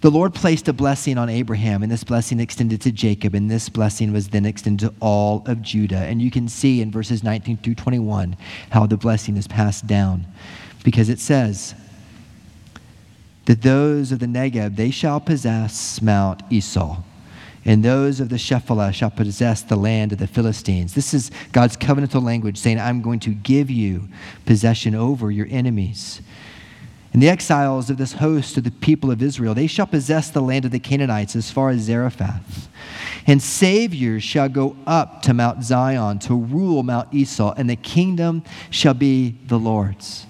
The 0.00 0.10
Lord 0.10 0.34
placed 0.34 0.66
a 0.66 0.72
blessing 0.72 1.18
on 1.18 1.28
Abraham, 1.28 1.82
and 1.82 1.92
this 1.92 2.04
blessing 2.04 2.40
extended 2.40 2.80
to 2.82 2.92
Jacob, 2.92 3.34
and 3.34 3.50
this 3.50 3.68
blessing 3.68 4.12
was 4.14 4.28
then 4.28 4.46
extended 4.46 4.88
to 4.88 4.94
all 5.00 5.42
of 5.46 5.60
Judah. 5.60 5.98
And 5.98 6.22
you 6.22 6.30
can 6.30 6.48
see 6.48 6.80
in 6.80 6.90
verses 6.90 7.22
19 7.22 7.58
through 7.58 7.74
21 7.74 8.34
how 8.70 8.86
the 8.86 8.96
blessing 8.96 9.36
is 9.36 9.46
passed 9.46 9.86
down, 9.86 10.26
because 10.84 11.10
it 11.10 11.18
says 11.18 11.74
that 13.44 13.60
those 13.60 14.10
of 14.10 14.20
the 14.20 14.26
Negeb, 14.26 14.76
they 14.76 14.90
shall 14.90 15.20
possess 15.20 16.00
Mount 16.00 16.42
Esau, 16.50 17.02
and 17.66 17.84
those 17.84 18.20
of 18.20 18.30
the 18.30 18.36
Shephelah 18.36 18.94
shall 18.94 19.10
possess 19.10 19.60
the 19.60 19.76
land 19.76 20.12
of 20.12 20.18
the 20.18 20.26
Philistines. 20.26 20.94
This 20.94 21.12
is 21.12 21.30
God's 21.52 21.76
covenantal 21.76 22.22
language 22.22 22.56
saying, 22.56 22.80
I'm 22.80 23.02
going 23.02 23.20
to 23.20 23.34
give 23.34 23.68
you 23.70 24.08
possession 24.46 24.94
over 24.94 25.30
your 25.30 25.46
enemies. 25.50 26.22
And 27.12 27.20
the 27.20 27.28
exiles 27.28 27.90
of 27.90 27.96
this 27.96 28.12
host 28.12 28.56
of 28.56 28.64
the 28.64 28.70
people 28.70 29.10
of 29.10 29.20
Israel, 29.20 29.54
they 29.54 29.66
shall 29.66 29.86
possess 29.86 30.30
the 30.30 30.40
land 30.40 30.64
of 30.64 30.70
the 30.70 30.78
Canaanites 30.78 31.34
as 31.34 31.50
far 31.50 31.70
as 31.70 31.80
Zarephath. 31.82 32.68
And 33.26 33.42
saviors 33.42 34.22
shall 34.22 34.48
go 34.48 34.76
up 34.86 35.22
to 35.22 35.34
Mount 35.34 35.64
Zion 35.64 36.20
to 36.20 36.34
rule 36.34 36.82
Mount 36.82 37.12
Esau, 37.12 37.52
and 37.56 37.68
the 37.68 37.76
kingdom 37.76 38.44
shall 38.70 38.94
be 38.94 39.36
the 39.46 39.58
Lord's. 39.58 40.26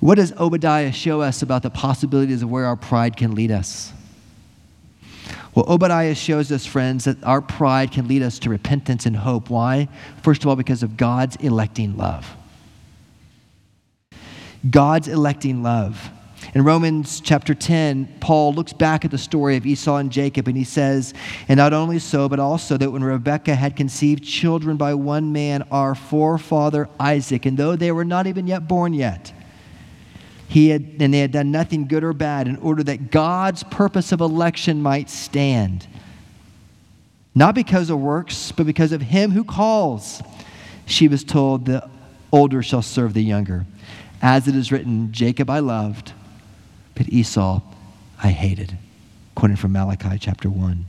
What 0.00 0.16
does 0.16 0.32
Obadiah 0.32 0.92
show 0.92 1.22
us 1.22 1.42
about 1.42 1.62
the 1.62 1.70
possibilities 1.70 2.42
of 2.42 2.50
where 2.50 2.66
our 2.66 2.76
pride 2.76 3.16
can 3.16 3.34
lead 3.34 3.50
us? 3.50 3.92
Well, 5.54 5.64
Obadiah 5.68 6.14
shows 6.14 6.52
us, 6.52 6.66
friends, 6.66 7.04
that 7.04 7.24
our 7.24 7.40
pride 7.40 7.90
can 7.90 8.06
lead 8.06 8.22
us 8.22 8.38
to 8.40 8.50
repentance 8.50 9.06
and 9.06 9.16
hope. 9.16 9.50
Why? 9.50 9.88
First 10.22 10.42
of 10.42 10.48
all, 10.48 10.54
because 10.54 10.84
of 10.84 10.96
God's 10.96 11.34
electing 11.36 11.96
love. 11.96 12.37
God's 14.68 15.08
electing 15.08 15.62
love. 15.62 16.10
In 16.54 16.64
Romans 16.64 17.20
chapter 17.20 17.54
10, 17.54 18.16
Paul 18.20 18.54
looks 18.54 18.72
back 18.72 19.04
at 19.04 19.10
the 19.10 19.18
story 19.18 19.56
of 19.56 19.66
Esau 19.66 19.96
and 19.96 20.10
Jacob 20.10 20.48
and 20.48 20.56
he 20.56 20.64
says, 20.64 21.12
And 21.46 21.58
not 21.58 21.72
only 21.72 21.98
so, 21.98 22.28
but 22.28 22.40
also 22.40 22.76
that 22.76 22.90
when 22.90 23.04
Rebekah 23.04 23.54
had 23.54 23.76
conceived 23.76 24.24
children 24.24 24.76
by 24.76 24.94
one 24.94 25.32
man, 25.32 25.66
our 25.70 25.94
forefather 25.94 26.88
Isaac, 26.98 27.44
and 27.44 27.58
though 27.58 27.76
they 27.76 27.92
were 27.92 28.04
not 28.04 28.26
even 28.26 28.46
yet 28.46 28.66
born 28.66 28.94
yet, 28.94 29.32
he 30.48 30.70
had, 30.70 30.96
and 31.00 31.12
they 31.12 31.20
had 31.20 31.32
done 31.32 31.50
nothing 31.50 31.86
good 31.86 32.02
or 32.02 32.14
bad 32.14 32.48
in 32.48 32.56
order 32.56 32.82
that 32.84 33.10
God's 33.10 33.62
purpose 33.64 34.12
of 34.12 34.22
election 34.22 34.82
might 34.82 35.10
stand. 35.10 35.86
Not 37.34 37.54
because 37.54 37.90
of 37.90 38.00
works, 38.00 38.50
but 38.52 38.64
because 38.64 38.92
of 38.92 39.02
him 39.02 39.30
who 39.30 39.44
calls. 39.44 40.22
She 40.86 41.06
was 41.06 41.22
told, 41.22 41.66
The 41.66 41.88
older 42.32 42.62
shall 42.62 42.80
serve 42.80 43.12
the 43.12 43.22
younger. 43.22 43.66
As 44.20 44.48
it 44.48 44.56
is 44.56 44.72
written, 44.72 45.12
Jacob 45.12 45.48
I 45.48 45.60
loved, 45.60 46.12
but 46.94 47.08
Esau 47.08 47.60
I 48.22 48.30
hated. 48.30 48.76
Quoting 49.34 49.56
from 49.56 49.72
Malachi 49.72 50.18
chapter 50.18 50.50
1. 50.50 50.84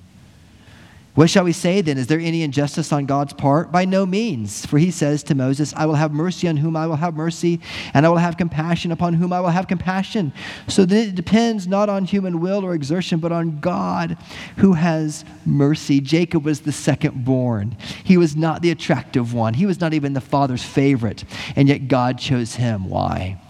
What 1.19 1.29
shall 1.29 1.43
we 1.43 1.51
say 1.51 1.81
then? 1.81 1.97
Is 1.97 2.07
there 2.07 2.17
any 2.17 2.43
injustice 2.43 2.93
on 2.93 3.05
God's 3.05 3.33
part? 3.33 3.73
By 3.73 3.83
no 3.83 4.05
means. 4.05 4.65
For 4.65 4.77
he 4.77 4.89
says 4.89 5.21
to 5.23 5.35
Moses, 5.35 5.73
I 5.75 5.85
will 5.85 5.95
have 5.95 6.13
mercy 6.13 6.47
on 6.47 6.55
whom 6.55 6.77
I 6.77 6.87
will 6.87 6.95
have 6.95 7.13
mercy, 7.13 7.59
and 7.93 8.05
I 8.05 8.09
will 8.09 8.19
have 8.19 8.37
compassion 8.37 8.93
upon 8.93 9.15
whom 9.15 9.33
I 9.33 9.41
will 9.41 9.49
have 9.49 9.67
compassion. 9.67 10.31
So 10.69 10.85
then 10.85 11.09
it 11.09 11.15
depends 11.15 11.67
not 11.67 11.89
on 11.89 12.05
human 12.05 12.39
will 12.39 12.63
or 12.63 12.73
exertion, 12.73 13.19
but 13.19 13.33
on 13.33 13.59
God 13.59 14.17
who 14.59 14.71
has 14.71 15.25
mercy. 15.45 15.99
Jacob 15.99 16.45
was 16.45 16.61
the 16.61 16.71
second 16.71 17.25
born. 17.25 17.75
He 18.05 18.15
was 18.15 18.37
not 18.37 18.61
the 18.61 18.71
attractive 18.71 19.33
one, 19.33 19.55
he 19.55 19.65
was 19.65 19.81
not 19.81 19.93
even 19.93 20.13
the 20.13 20.21
father's 20.21 20.63
favorite, 20.63 21.25
and 21.57 21.67
yet 21.67 21.89
God 21.89 22.17
chose 22.17 22.55
him. 22.55 22.87
Why? 22.87 23.41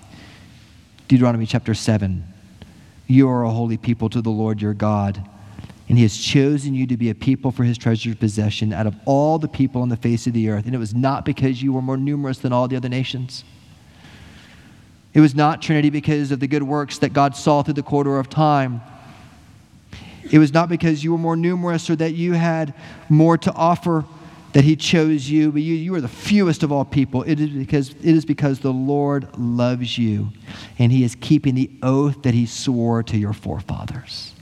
Deuteronomy 1.07 1.45
chapter 1.45 1.75
7. 1.75 2.23
You 3.05 3.29
are 3.29 3.43
a 3.43 3.51
holy 3.51 3.77
people 3.77 4.09
to 4.09 4.23
the 4.23 4.31
Lord 4.31 4.59
your 4.59 4.73
God 4.73 5.23
and 5.89 5.97
he 5.97 6.03
has 6.03 6.15
chosen 6.15 6.75
you 6.75 6.85
to 6.85 6.95
be 6.95 7.09
a 7.09 7.15
people 7.15 7.51
for 7.51 7.63
his 7.63 7.75
treasured 7.75 8.19
possession 8.19 8.71
out 8.71 8.85
of 8.85 8.95
all 9.05 9.39
the 9.39 9.47
people 9.47 9.81
on 9.81 9.89
the 9.89 9.97
face 9.97 10.27
of 10.27 10.33
the 10.33 10.47
earth. 10.49 10.67
And 10.67 10.75
it 10.75 10.77
was 10.77 10.93
not 10.93 11.25
because 11.25 11.63
you 11.63 11.73
were 11.73 11.81
more 11.81 11.97
numerous 11.97 12.37
than 12.37 12.53
all 12.53 12.67
the 12.67 12.75
other 12.75 12.89
nations. 12.89 13.43
It 15.15 15.19
was 15.19 15.33
not 15.33 15.63
Trinity 15.63 15.89
because 15.89 16.31
of 16.31 16.39
the 16.39 16.47
good 16.47 16.61
works 16.61 16.99
that 16.99 17.11
God 17.11 17.35
saw 17.35 17.63
through 17.63 17.73
the 17.73 17.83
corridor 17.83 18.19
of 18.19 18.29
time. 18.29 18.81
It 20.31 20.37
was 20.37 20.53
not 20.53 20.69
because 20.69 21.03
you 21.03 21.11
were 21.11 21.17
more 21.17 21.35
numerous 21.35 21.89
or 21.89 21.95
that 21.95 22.13
you 22.13 22.33
had 22.33 22.75
more 23.09 23.35
to 23.39 23.51
offer 23.53 24.05
that 24.53 24.63
he 24.63 24.75
chose 24.75 25.27
you, 25.27 25.51
but 25.51 25.63
you, 25.63 25.73
you 25.73 25.93
are 25.95 26.01
the 26.01 26.07
fewest 26.07 26.61
of 26.61 26.71
all 26.71 26.85
people. 26.85 27.23
It 27.23 27.39
is, 27.39 27.49
because, 27.49 27.89
it 27.89 28.15
is 28.15 28.25
because 28.25 28.59
the 28.59 28.73
Lord 28.73 29.27
loves 29.39 29.97
you 29.97 30.29
and 30.77 30.91
he 30.91 31.03
is 31.03 31.15
keeping 31.15 31.55
the 31.55 31.71
oath 31.81 32.21
that 32.21 32.35
he 32.35 32.45
swore 32.45 33.01
to 33.03 33.17
your 33.17 33.33
forefathers. 33.33 34.33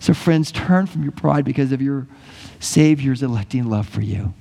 So, 0.00 0.14
friends, 0.14 0.50
turn 0.50 0.86
from 0.86 1.02
your 1.02 1.12
pride 1.12 1.44
because 1.44 1.72
of 1.72 1.80
your 1.80 2.06
Savior's 2.58 3.22
electing 3.22 3.68
love 3.68 3.88
for 3.88 4.00
you. 4.00 4.34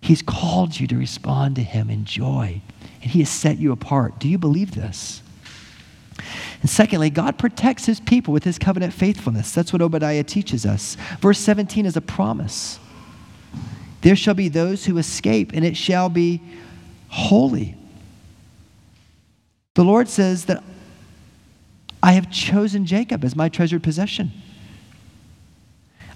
He's 0.00 0.22
called 0.22 0.78
you 0.78 0.86
to 0.86 0.96
respond 0.96 1.56
to 1.56 1.62
Him 1.62 1.90
in 1.90 2.04
joy, 2.04 2.60
and 3.02 3.10
He 3.10 3.18
has 3.20 3.30
set 3.30 3.58
you 3.58 3.72
apart. 3.72 4.18
Do 4.20 4.28
you 4.28 4.38
believe 4.38 4.74
this? 4.74 5.22
And 6.60 6.70
secondly, 6.70 7.10
God 7.10 7.38
protects 7.38 7.86
His 7.86 8.00
people 8.00 8.32
with 8.32 8.44
His 8.44 8.58
covenant 8.58 8.92
faithfulness. 8.92 9.52
That's 9.52 9.72
what 9.72 9.82
Obadiah 9.82 10.24
teaches 10.24 10.66
us. 10.66 10.96
Verse 11.20 11.38
17 11.38 11.86
is 11.86 11.96
a 11.96 12.00
promise 12.00 12.78
there 14.00 14.16
shall 14.16 14.34
be 14.34 14.48
those 14.48 14.84
who 14.84 14.98
escape, 14.98 15.50
and 15.54 15.64
it 15.64 15.76
shall 15.76 16.08
be 16.08 16.40
holy. 17.08 17.74
The 19.74 19.84
Lord 19.84 20.08
says 20.08 20.44
that 20.44 20.62
I 22.02 22.12
have 22.12 22.30
chosen 22.30 22.86
Jacob 22.86 23.24
as 23.24 23.34
my 23.34 23.48
treasured 23.48 23.82
possession. 23.82 24.30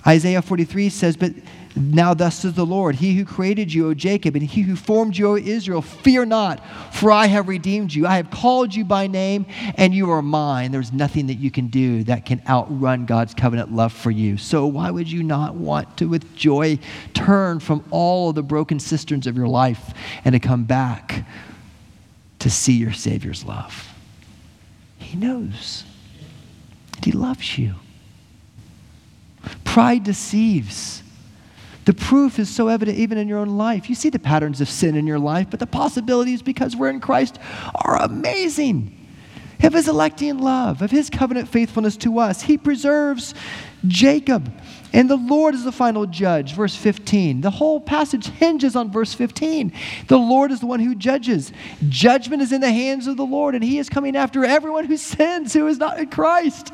Isaiah 0.06 0.42
43 0.42 0.88
says, 0.88 1.16
But 1.16 1.32
now 1.76 2.12
thus 2.12 2.40
says 2.40 2.54
the 2.54 2.66
Lord, 2.66 2.96
He 2.96 3.14
who 3.14 3.24
created 3.24 3.72
you, 3.72 3.88
O 3.88 3.94
Jacob, 3.94 4.34
and 4.34 4.44
He 4.44 4.62
who 4.62 4.74
formed 4.74 5.16
you, 5.16 5.28
O 5.28 5.36
Israel, 5.36 5.80
fear 5.80 6.24
not, 6.24 6.60
for 6.92 7.12
I 7.12 7.26
have 7.26 7.48
redeemed 7.48 7.94
you. 7.94 8.06
I 8.06 8.16
have 8.16 8.30
called 8.30 8.74
you 8.74 8.84
by 8.84 9.06
name, 9.06 9.46
and 9.76 9.94
you 9.94 10.10
are 10.10 10.20
mine. 10.20 10.72
There's 10.72 10.92
nothing 10.92 11.28
that 11.28 11.34
you 11.34 11.50
can 11.50 11.68
do 11.68 12.02
that 12.04 12.26
can 12.26 12.42
outrun 12.48 13.06
God's 13.06 13.32
covenant 13.32 13.72
love 13.72 13.92
for 13.92 14.10
you. 14.10 14.36
So 14.36 14.66
why 14.66 14.90
would 14.90 15.10
you 15.10 15.22
not 15.22 15.54
want 15.54 15.96
to, 15.98 16.08
with 16.08 16.34
joy, 16.34 16.78
turn 17.14 17.60
from 17.60 17.84
all 17.90 18.30
of 18.30 18.34
the 18.34 18.42
broken 18.42 18.80
cisterns 18.80 19.26
of 19.26 19.36
your 19.36 19.48
life 19.48 19.94
and 20.24 20.32
to 20.32 20.40
come 20.40 20.64
back 20.64 21.24
to 22.40 22.50
see 22.50 22.74
your 22.74 22.92
Savior's 22.92 23.44
love? 23.44 23.91
He 25.12 25.18
knows. 25.18 25.84
And 26.96 27.04
He 27.04 27.12
loves 27.12 27.58
you. 27.58 27.74
Pride 29.62 30.04
deceives. 30.04 31.02
The 31.84 31.92
proof 31.92 32.38
is 32.38 32.48
so 32.48 32.68
evident 32.68 32.96
even 32.96 33.18
in 33.18 33.28
your 33.28 33.38
own 33.38 33.58
life. 33.58 33.90
You 33.90 33.94
see 33.94 34.08
the 34.08 34.18
patterns 34.18 34.62
of 34.62 34.70
sin 34.70 34.96
in 34.96 35.06
your 35.06 35.18
life, 35.18 35.48
but 35.50 35.60
the 35.60 35.66
possibilities 35.66 36.40
because 36.40 36.74
we're 36.74 36.88
in 36.88 36.98
Christ 36.98 37.38
are 37.74 38.00
amazing. 38.00 39.01
Of 39.62 39.74
his 39.74 39.88
electing 39.88 40.38
love, 40.38 40.82
of 40.82 40.90
his 40.90 41.08
covenant 41.08 41.48
faithfulness 41.48 41.96
to 41.98 42.18
us, 42.18 42.42
he 42.42 42.58
preserves 42.58 43.32
Jacob. 43.86 44.52
And 44.92 45.08
the 45.08 45.16
Lord 45.16 45.54
is 45.54 45.64
the 45.64 45.72
final 45.72 46.04
judge. 46.04 46.54
Verse 46.54 46.74
15. 46.74 47.40
The 47.40 47.50
whole 47.50 47.80
passage 47.80 48.26
hinges 48.26 48.74
on 48.74 48.90
verse 48.90 49.14
15. 49.14 49.72
The 50.08 50.18
Lord 50.18 50.50
is 50.50 50.60
the 50.60 50.66
one 50.66 50.80
who 50.80 50.94
judges. 50.94 51.52
Judgment 51.88 52.42
is 52.42 52.52
in 52.52 52.60
the 52.60 52.72
hands 52.72 53.06
of 53.06 53.16
the 53.16 53.24
Lord, 53.24 53.54
and 53.54 53.62
he 53.62 53.78
is 53.78 53.88
coming 53.88 54.16
after 54.16 54.44
everyone 54.44 54.84
who 54.84 54.96
sins, 54.96 55.52
who 55.52 55.66
is 55.68 55.78
not 55.78 55.98
in 55.98 56.08
Christ. 56.08 56.72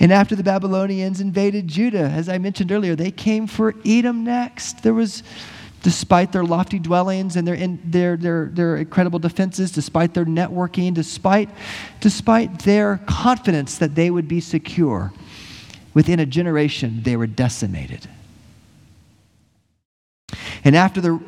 And 0.00 0.12
after 0.12 0.34
the 0.34 0.44
Babylonians 0.44 1.20
invaded 1.20 1.68
Judah, 1.68 1.98
as 1.98 2.28
I 2.28 2.38
mentioned 2.38 2.72
earlier, 2.72 2.96
they 2.96 3.10
came 3.10 3.46
for 3.46 3.74
Edom 3.84 4.24
next. 4.24 4.82
There 4.82 4.94
was 4.94 5.22
despite 5.82 6.32
their 6.32 6.44
lofty 6.44 6.78
dwellings 6.78 7.36
and 7.36 7.46
their, 7.46 7.54
in, 7.54 7.80
their, 7.84 8.16
their, 8.16 8.46
their 8.46 8.76
incredible 8.76 9.18
defenses, 9.18 9.70
despite 9.70 10.14
their 10.14 10.24
networking, 10.24 10.92
despite, 10.92 11.48
despite 12.00 12.60
their 12.60 12.98
confidence 13.06 13.78
that 13.78 13.94
they 13.94 14.10
would 14.10 14.28
be 14.28 14.40
secure, 14.40 15.12
within 15.94 16.20
a 16.20 16.26
generation, 16.26 17.02
they 17.02 17.16
were 17.16 17.26
decimated. 17.26 18.08
And 20.64 20.76
after 20.76 21.00
the, 21.00 21.20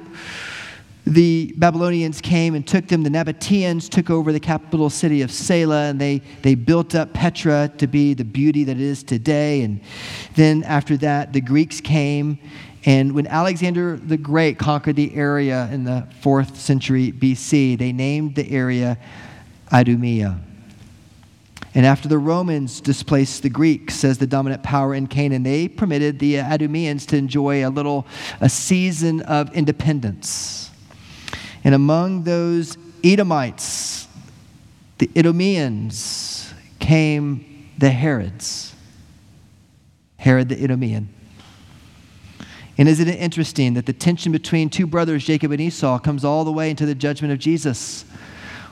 the 1.07 1.55
Babylonians 1.57 2.21
came 2.21 2.55
and 2.55 2.67
took 2.67 2.89
them, 2.89 3.03
the 3.03 3.11
Nabateans 3.11 3.89
took 3.89 4.11
over 4.11 4.33
the 4.33 4.41
capital 4.41 4.91
city 4.91 5.23
of 5.23 5.31
Selah, 5.31 5.89
and 5.89 6.01
they, 6.01 6.23
they 6.43 6.55
built 6.55 6.95
up 6.95 7.13
Petra 7.13 7.71
to 7.79 7.87
be 7.87 8.15
the 8.15 8.25
beauty 8.25 8.65
that 8.65 8.77
it 8.77 8.83
is 8.83 9.03
today. 9.03 9.63
And 9.63 9.81
then 10.35 10.63
after 10.65 10.97
that, 10.99 11.33
the 11.33 11.41
Greeks 11.41 11.81
came 11.81 12.39
And 12.85 13.13
when 13.13 13.27
Alexander 13.27 13.97
the 13.97 14.17
Great 14.17 14.59
conquered 14.59 14.97
the 14.97 15.15
area 15.15 15.69
in 15.71 15.85
the 15.85 16.07
fourth 16.21 16.59
century 16.59 17.13
BC, 17.13 17.79
they 17.79 17.93
named 17.93 18.35
the 18.35 18.51
area 18.51 18.97
Idumea. 19.73 20.41
And 21.75 21.87
after 21.87 22.09
the 22.09 22.19
Romans 22.19 22.81
displaced 22.81 23.43
the 23.43 23.49
Greeks 23.49 24.03
as 24.03 24.19
the 24.19 24.27
dominant 24.27 24.63
power 24.63 24.95
in 24.95 25.07
Canaan, 25.07 25.45
they 25.45 25.69
permitted 25.69 26.19
the 26.19 26.41
Idumeans 26.41 27.07
to 27.07 27.17
enjoy 27.17 27.65
a 27.67 27.71
little 27.71 28.07
a 28.41 28.49
season 28.49 29.21
of 29.23 29.55
independence. 29.55 30.71
And 31.63 31.75
among 31.75 32.25
those 32.25 32.77
Edomites, 33.05 34.09
the 34.99 35.11
Idumeans, 35.15 36.53
came 36.81 37.69
the 37.79 37.91
Herods. 37.91 38.75
Herod 40.17 40.49
the 40.49 40.57
Idumean. 40.57 41.09
And 42.81 42.89
isn't 42.89 43.09
it 43.09 43.21
interesting 43.21 43.75
that 43.75 43.87
the 43.87 43.93
tension 43.93 44.33
between 44.33 44.71
two 44.71 44.89
brothers, 44.89 45.25
Jacob 45.25 45.53
and 45.53 45.61
Esau, 45.61 46.01
comes 46.01 46.25
all 46.25 46.45
the 46.45 46.51
way 46.51 46.71
into 46.71 46.85
the 46.85 46.97
judgment 46.97 47.33
of 47.33 47.39
Jesus? 47.39 48.05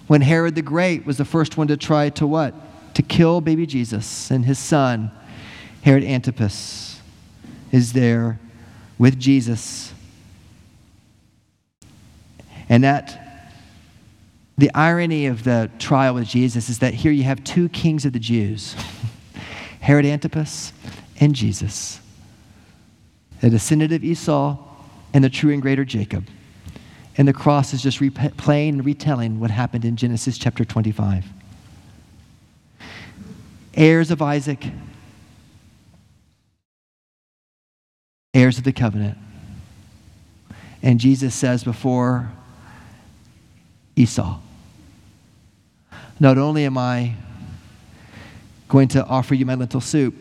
When 0.09 0.23
Herod 0.23 0.57
the 0.57 0.62
Great 0.62 1.07
was 1.07 1.18
the 1.18 1.25
first 1.25 1.57
one 1.57 1.68
to 1.68 1.77
try 1.77 2.09
to 2.11 2.27
what? 2.27 2.55
to 2.99 3.03
kill 3.05 3.40
baby 3.40 3.64
Jesus, 3.64 4.29
and 4.29 4.44
his 4.44 4.59
son, 4.59 5.12
Herod 5.83 6.03
Antipas, 6.03 7.01
is 7.71 7.92
there 7.92 8.40
with 8.99 9.21
Jesus. 9.21 9.94
And 12.68 12.83
that 12.83 13.53
the 14.59 14.68
irony 14.75 15.27
of 15.27 15.44
the 15.44 15.71
trial 15.79 16.14
with 16.14 16.27
Jesus 16.27 16.68
is 16.68 16.81
that 16.81 16.92
here 16.92 17.12
you 17.12 17.23
have 17.23 17.44
two 17.44 17.68
kings 17.68 18.05
of 18.05 18.12
the 18.12 18.18
Jews 18.18 18.75
Herod 19.81 20.05
Antipas 20.05 20.73
and 21.21 21.37
Jesus, 21.37 22.01
a 23.42 23.51
descendant 23.51 23.92
of 23.92 24.05
Esau 24.05 24.57
and 25.12 25.24
the 25.24 25.31
true 25.31 25.53
and 25.53 25.62
greater 25.62 25.85
Jacob. 25.85 26.27
And 27.16 27.27
the 27.27 27.33
cross 27.33 27.72
is 27.72 27.83
just 27.83 28.01
replaying 28.01 28.68
and 28.70 28.85
retelling 28.85 29.40
what 29.40 29.51
happened 29.51 29.85
in 29.85 29.96
Genesis 29.96 30.38
chapter 30.38 30.64
25 30.64 31.24
heirs 33.79 34.11
of 34.11 34.20
Isaac, 34.20 34.66
heirs 38.35 38.59
of 38.59 38.64
the 38.64 38.72
covenant. 38.72 39.16
And 40.83 40.98
Jesus 40.98 41.35
says 41.35 41.64
before 41.64 42.31
Esau, 43.94 44.40
Not 46.18 46.38
only 46.38 46.64
am 46.64 46.77
I 46.77 47.14
going 48.68 48.88
to 48.88 49.05
offer 49.07 49.35
you 49.35 49.46
my 49.46 49.55
lentil 49.55 49.81
soup, 49.81 50.14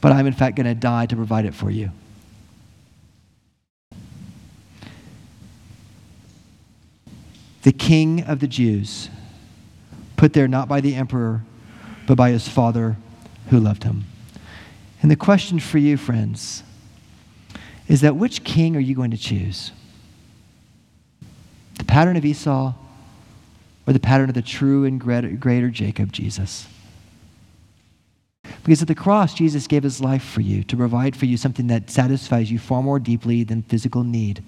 but 0.00 0.12
I'm 0.12 0.26
in 0.26 0.32
fact 0.32 0.56
going 0.56 0.66
to 0.66 0.74
die 0.74 1.06
to 1.06 1.16
provide 1.16 1.44
it 1.44 1.54
for 1.54 1.70
you. 1.70 1.90
The 7.62 7.72
king 7.72 8.22
of 8.22 8.40
the 8.40 8.48
Jews, 8.48 9.10
put 10.16 10.32
there 10.32 10.48
not 10.48 10.66
by 10.68 10.80
the 10.80 10.94
emperor, 10.94 11.42
but 12.06 12.16
by 12.16 12.30
his 12.30 12.48
Father 12.48 12.96
who 13.50 13.60
loved 13.60 13.84
him. 13.84 14.06
And 15.02 15.10
the 15.10 15.16
question 15.16 15.60
for 15.60 15.78
you, 15.78 15.96
friends, 15.96 16.62
is 17.88 18.00
that 18.00 18.16
which 18.16 18.44
king 18.44 18.76
are 18.76 18.80
you 18.80 18.94
going 18.94 19.10
to 19.10 19.18
choose? 19.18 19.72
The 21.78 21.84
pattern 21.84 22.16
of 22.16 22.24
Esau 22.24 22.72
or 23.86 23.92
the 23.92 24.00
pattern 24.00 24.28
of 24.28 24.34
the 24.34 24.42
true 24.42 24.84
and 24.84 25.00
greater 25.00 25.70
Jacob, 25.70 26.12
Jesus? 26.12 26.66
Because 28.70 28.82
at 28.82 28.86
the 28.86 28.94
cross, 28.94 29.34
Jesus 29.34 29.66
gave 29.66 29.82
his 29.82 30.00
life 30.00 30.22
for 30.22 30.42
you 30.42 30.62
to 30.62 30.76
provide 30.76 31.16
for 31.16 31.26
you 31.26 31.36
something 31.36 31.66
that 31.66 31.90
satisfies 31.90 32.52
you 32.52 32.60
far 32.60 32.84
more 32.84 33.00
deeply 33.00 33.42
than 33.42 33.62
physical 33.62 34.04
need. 34.04 34.44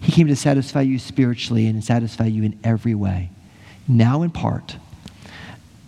He 0.00 0.10
came 0.10 0.26
to 0.26 0.34
satisfy 0.34 0.80
you 0.80 0.98
spiritually 0.98 1.68
and 1.68 1.84
satisfy 1.84 2.24
you 2.24 2.42
in 2.42 2.58
every 2.64 2.96
way, 2.96 3.30
now 3.86 4.22
in 4.22 4.30
part 4.30 4.78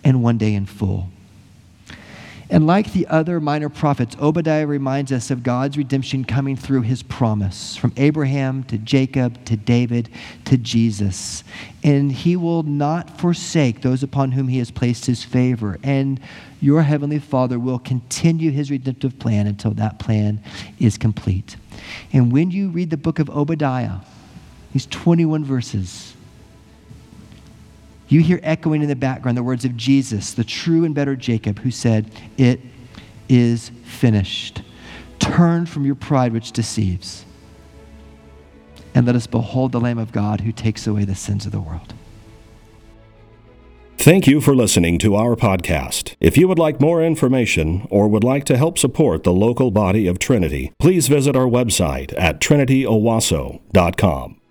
and 0.05 0.23
one 0.23 0.37
day 0.37 0.53
in 0.53 0.65
full. 0.65 1.09
And 2.49 2.67
like 2.67 2.93
the 2.93 3.07
other 3.07 3.39
minor 3.39 3.69
prophets, 3.69 4.15
Obadiah 4.21 4.67
reminds 4.67 5.11
us 5.11 5.31
of 5.31 5.41
God's 5.41 5.77
redemption 5.77 6.23
coming 6.23 6.55
through 6.55 6.81
his 6.81 7.01
promise 7.01 7.75
from 7.75 7.91
Abraham 7.97 8.63
to 8.65 8.77
Jacob 8.77 9.43
to 9.45 9.57
David 9.57 10.09
to 10.45 10.57
Jesus. 10.57 11.43
And 11.83 12.11
he 12.11 12.35
will 12.35 12.63
not 12.63 13.19
forsake 13.19 13.81
those 13.81 14.03
upon 14.03 14.31
whom 14.33 14.47
he 14.47 14.59
has 14.59 14.69
placed 14.69 15.05
his 15.07 15.23
favor. 15.23 15.79
And 15.83 16.19
your 16.61 16.83
heavenly 16.83 17.19
Father 17.19 17.57
will 17.57 17.79
continue 17.79 18.51
his 18.51 18.69
redemptive 18.69 19.17
plan 19.17 19.47
until 19.47 19.71
that 19.71 19.97
plan 19.97 20.41
is 20.79 20.97
complete. 20.97 21.57
And 22.13 22.31
when 22.31 22.51
you 22.51 22.69
read 22.69 22.91
the 22.91 22.97
book 22.97 23.17
of 23.19 23.29
Obadiah, 23.29 23.97
these 24.71 24.85
21 24.87 25.43
verses, 25.43 26.14
you 28.07 28.21
hear 28.21 28.39
echoing 28.43 28.81
in 28.81 28.87
the 28.87 28.95
background 28.95 29.37
the 29.37 29.43
words 29.43 29.65
of 29.65 29.75
Jesus, 29.75 30.33
the 30.33 30.43
true 30.43 30.85
and 30.85 30.93
better 30.93 31.15
Jacob, 31.15 31.59
who 31.59 31.71
said, 31.71 32.11
It 32.37 32.61
is 33.27 33.71
finished. 33.83 34.61
Turn 35.19 35.65
from 35.65 35.85
your 35.85 35.95
pride 35.95 36.33
which 36.33 36.51
deceives, 36.51 37.25
and 38.93 39.07
let 39.07 39.15
us 39.15 39.27
behold 39.27 39.71
the 39.71 39.79
Lamb 39.79 39.97
of 39.97 40.11
God 40.11 40.41
who 40.41 40.51
takes 40.51 40.85
away 40.85 41.05
the 41.05 41.15
sins 41.15 41.45
of 41.45 41.51
the 41.51 41.59
world. 41.59 41.93
Thank 43.97 44.27
you 44.27 44.39
for 44.39 44.55
listening 44.55 44.99
to 44.99 45.15
our 45.15 45.35
podcast. 45.35 46.15
If 46.19 46.37
you 46.37 46.47
would 46.47 46.59
like 46.59 46.79
more 46.79 47.03
information 47.03 47.87
or 47.89 48.07
would 48.07 48.23
like 48.23 48.43
to 48.45 48.55
help 48.55 48.77
support 48.77 49.23
the 49.23 49.33
local 49.33 49.71
body 49.71 50.05
of 50.05 50.19
Trinity, 50.19 50.73
please 50.77 51.07
visit 51.07 51.35
our 51.35 51.47
website 51.47 52.13
at 52.15 52.39
trinityowasso.com. 52.39 54.41